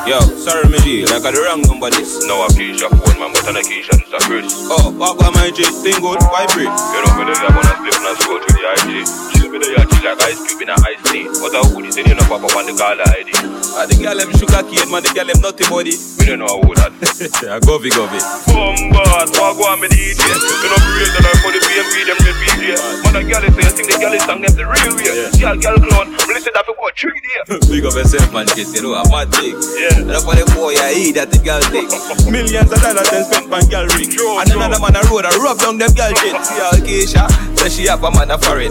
[0.08, 2.24] yo, sorry, me like I the wrong number this.
[2.26, 4.54] No, I'm Keisha phone, man, but I'm not Keisha, it's a Chris.
[4.72, 5.64] Oh, what about my G?
[5.84, 6.72] Thing good, vibrate.
[6.72, 9.31] You know, me there, I'm gonna slip and scroll through the IG.
[9.50, 11.26] Me there, chill like ice cube in a ice tea.
[11.42, 13.30] What a hoodie, then you know, pop up on the caller ID.
[13.74, 15.94] Ah, the girl them sugar cane, man, the girl them nutty body.
[16.20, 16.92] Me don't know that.
[17.42, 18.20] yeah, govy govy.
[18.46, 20.20] Bombard, on me DJ?
[20.20, 22.76] You know, real that I for the BMP, them the DJ.
[23.02, 25.08] Man, a girl is say, you think the girl is song them the real way.
[25.40, 27.66] Girl, girl clown, listen that for what three days.
[27.72, 29.56] Big up yourself, man, kiss, you know, I'm mad thing.
[29.56, 30.04] Yeah.
[30.04, 31.90] That's why the boy I eat that the girl take.
[32.30, 34.12] Millions of dollars spent on girl ring.
[34.12, 36.36] And another man a road a rub down them girl shit.
[36.44, 37.24] See how Keisha,
[37.58, 38.70] say she have a man a foreign.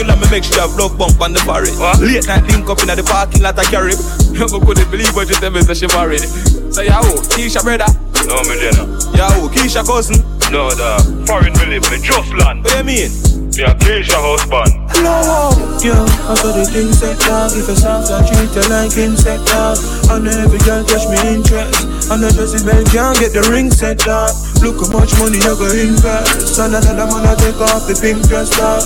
[0.00, 1.76] Regular me make sure have love bump on the forehead.
[2.00, 4.00] Late night link up in the parking lot of Carib.
[4.32, 6.24] You go couldn't believe what you tell me say she married.
[6.72, 7.84] Say yo, Keisha brother.
[8.24, 8.96] No, me no.
[9.12, 10.39] Yo, Keisha cousin.
[10.50, 10.98] No, the
[11.30, 12.66] foreign live, me just land.
[12.66, 13.10] What you mean?
[13.54, 14.82] Me a Keisha husband.
[14.90, 15.94] Hello, yo,
[16.26, 17.54] I saw the thing set dog.
[17.54, 19.78] If a sounds I treat you like insect dog.
[20.10, 22.10] I know every girl catch me interest.
[22.10, 24.34] I know just can't get the ring set up.
[24.58, 26.58] Look how much money you go invest.
[26.58, 28.82] And another man I take off the pink dress dog.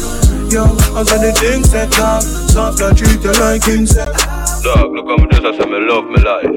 [0.52, 2.20] Yo, I saw the thing set dog.
[2.52, 4.43] Soft I treat you like insect.
[4.64, 6.48] Dog, look how me just I say me love me life.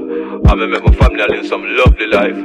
[0.48, 2.36] I me make my family live some lovely life.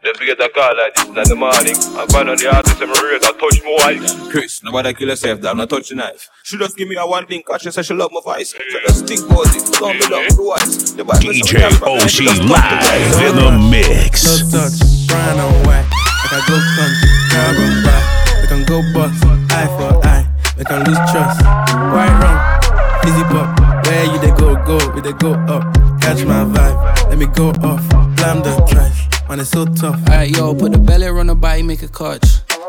[0.00, 1.76] Then we get a call like this in the morning.
[1.76, 4.30] I find on the artist and me rate I touch my wife.
[4.32, 5.58] Chris, nobody kill yourself, dog.
[5.58, 6.30] Not touch the knife.
[6.42, 8.56] She just give me a one thing, cause she say she love my voice.
[8.56, 9.60] So just think about it.
[9.76, 10.92] Don't be love the voice.
[10.96, 14.24] The DJ sometimes OC just fuck the live in the mix.
[14.24, 15.84] No touch, brown and white.
[15.84, 18.04] Like I go country, carbon back.
[18.40, 19.20] We can go bust,
[19.52, 20.24] eye for eye.
[20.56, 21.44] We can lose trust.
[21.92, 22.40] White rum,
[23.04, 23.59] easy pop.
[23.90, 25.64] Where you they go, go, we they go up.
[26.00, 27.88] Catch my vibe, let me go off.
[28.14, 29.98] Blam the trash, man, it's so tough.
[30.08, 32.24] Alright, yo, put the belly on the body, make a catch.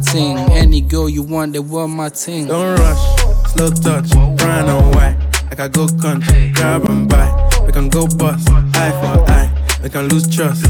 [0.00, 0.38] ting.
[0.50, 2.46] Any girl you want, they were my ting.
[2.46, 5.16] Don't rush, slow touch, brown and white.
[5.50, 7.28] Like I go country, grab and buy.
[7.66, 9.50] We can go bust, eye for eye.
[9.82, 10.66] We can lose trust.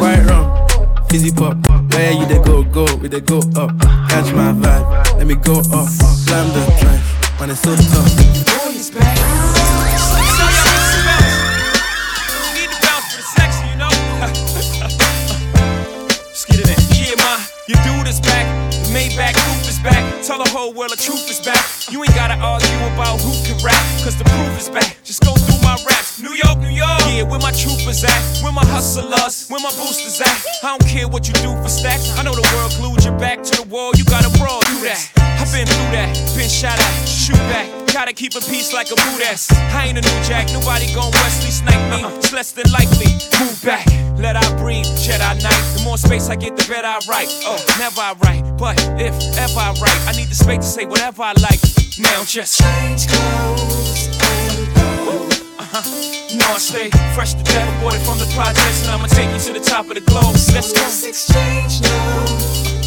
[0.00, 0.68] White rum,
[1.08, 1.56] fizzy pop.
[1.92, 3.70] Where you they go, go, we they go up.
[4.08, 5.90] Catch my vibe, let me go off.
[5.90, 9.23] Slam the trash, man, it's so tough.
[20.44, 21.64] The whole world the truth is back.
[21.90, 24.96] You ain't gotta argue about who can rap, cause the proof is back.
[25.04, 26.20] Just go through my raps.
[26.20, 27.00] New York, New York.
[27.08, 28.20] Yeah, where my troopers at?
[28.42, 29.48] Where my hustlers?
[29.48, 30.44] Where my boosters at?
[30.62, 32.10] I don't care what you do for stacks.
[32.18, 33.92] I know the world glued your back to the wall.
[33.96, 35.23] You gotta brawl through that.
[35.38, 36.14] I've been through that.
[36.36, 37.08] Been shot at.
[37.08, 37.68] Shoot back.
[37.92, 39.52] Gotta keep a peace like a boot ass.
[39.72, 40.50] I ain't a new jack.
[40.52, 42.02] Nobody gon' Wesley snipe me.
[42.18, 43.06] It's less than likely.
[43.38, 43.86] Move back.
[44.18, 44.86] Let I breathe.
[44.98, 45.64] Jedi Knight.
[45.76, 47.28] The more space I get, the better I write.
[47.46, 48.42] Oh, never I write.
[48.58, 51.60] But if ever I write, I need the space to say whatever I like.
[51.98, 55.28] Now just change clothes and go.
[55.62, 55.82] Uh-huh.
[56.34, 59.52] No, I stay fresh to death, aborted from the projects, and I'ma take you to
[59.52, 60.34] the top of the globe.
[60.52, 60.80] Let's go.
[60.80, 62.26] Let's exchange now.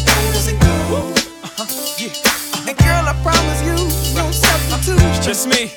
[0.04, 1.17] Where does it go?
[1.58, 2.14] Yeah.
[2.70, 3.74] And girl, I promise you,
[4.14, 5.02] no substitute.
[5.20, 5.74] Just me.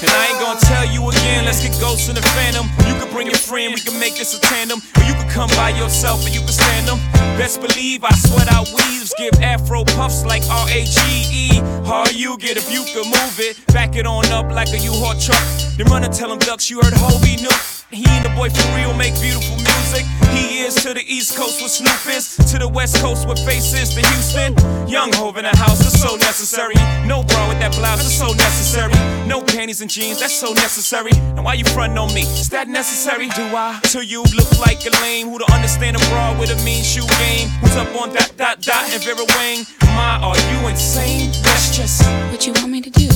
[0.00, 2.72] And I ain't gonna tell you again, let's get ghosts in the phantom.
[2.88, 4.80] You can bring your friend, we can make this a tandem.
[4.96, 6.98] Or you can come by yourself and you can stand them.
[7.36, 10.98] Best believe I sweat out weaves, give afro puffs like R A G
[11.28, 11.60] E.
[11.84, 13.60] How you get if you can move it?
[13.74, 15.44] Back it on up like a U-Haul truck.
[15.76, 17.83] Then run and tell them ducks you heard Hobie Nook.
[17.94, 20.02] He and the boy for real make beautiful music.
[20.34, 23.94] He is to the East Coast with Snoop is, to the West Coast with faces
[23.94, 24.50] to Houston.
[24.88, 26.74] Young Hov in the house is so necessary.
[27.06, 28.94] No bra with that blouse is so necessary.
[29.28, 31.12] No panties and jeans, that's so necessary.
[31.38, 32.22] And why you frontin' on me?
[32.22, 33.28] Is that necessary?
[33.30, 33.78] Do I?
[33.94, 37.06] To you look like a lame who don't understand a bra with a mean shoe
[37.22, 37.48] game.
[37.62, 39.62] Who's up on dot dot dot and Vera Wang?
[39.94, 41.30] My, are you insane?
[41.46, 42.02] That's just
[42.32, 43.06] what you want me to do.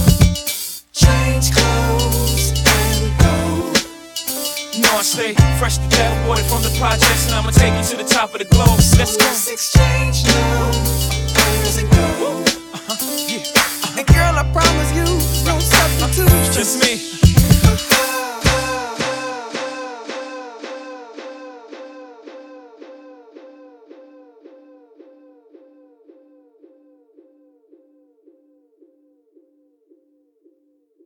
[0.94, 2.27] Change clothes.
[4.90, 8.08] I stay fresh to death, water from the projects, and I'ma take you to the
[8.08, 8.80] top of the globe.
[8.98, 9.24] Let's go.
[9.24, 10.70] Let's exchange now.
[11.36, 12.42] Where's it go?
[12.74, 12.96] Uh-huh,
[13.28, 13.98] yeah.
[13.98, 15.04] And girl, I promise you,
[15.46, 16.52] no substitute.
[16.52, 17.27] Just me.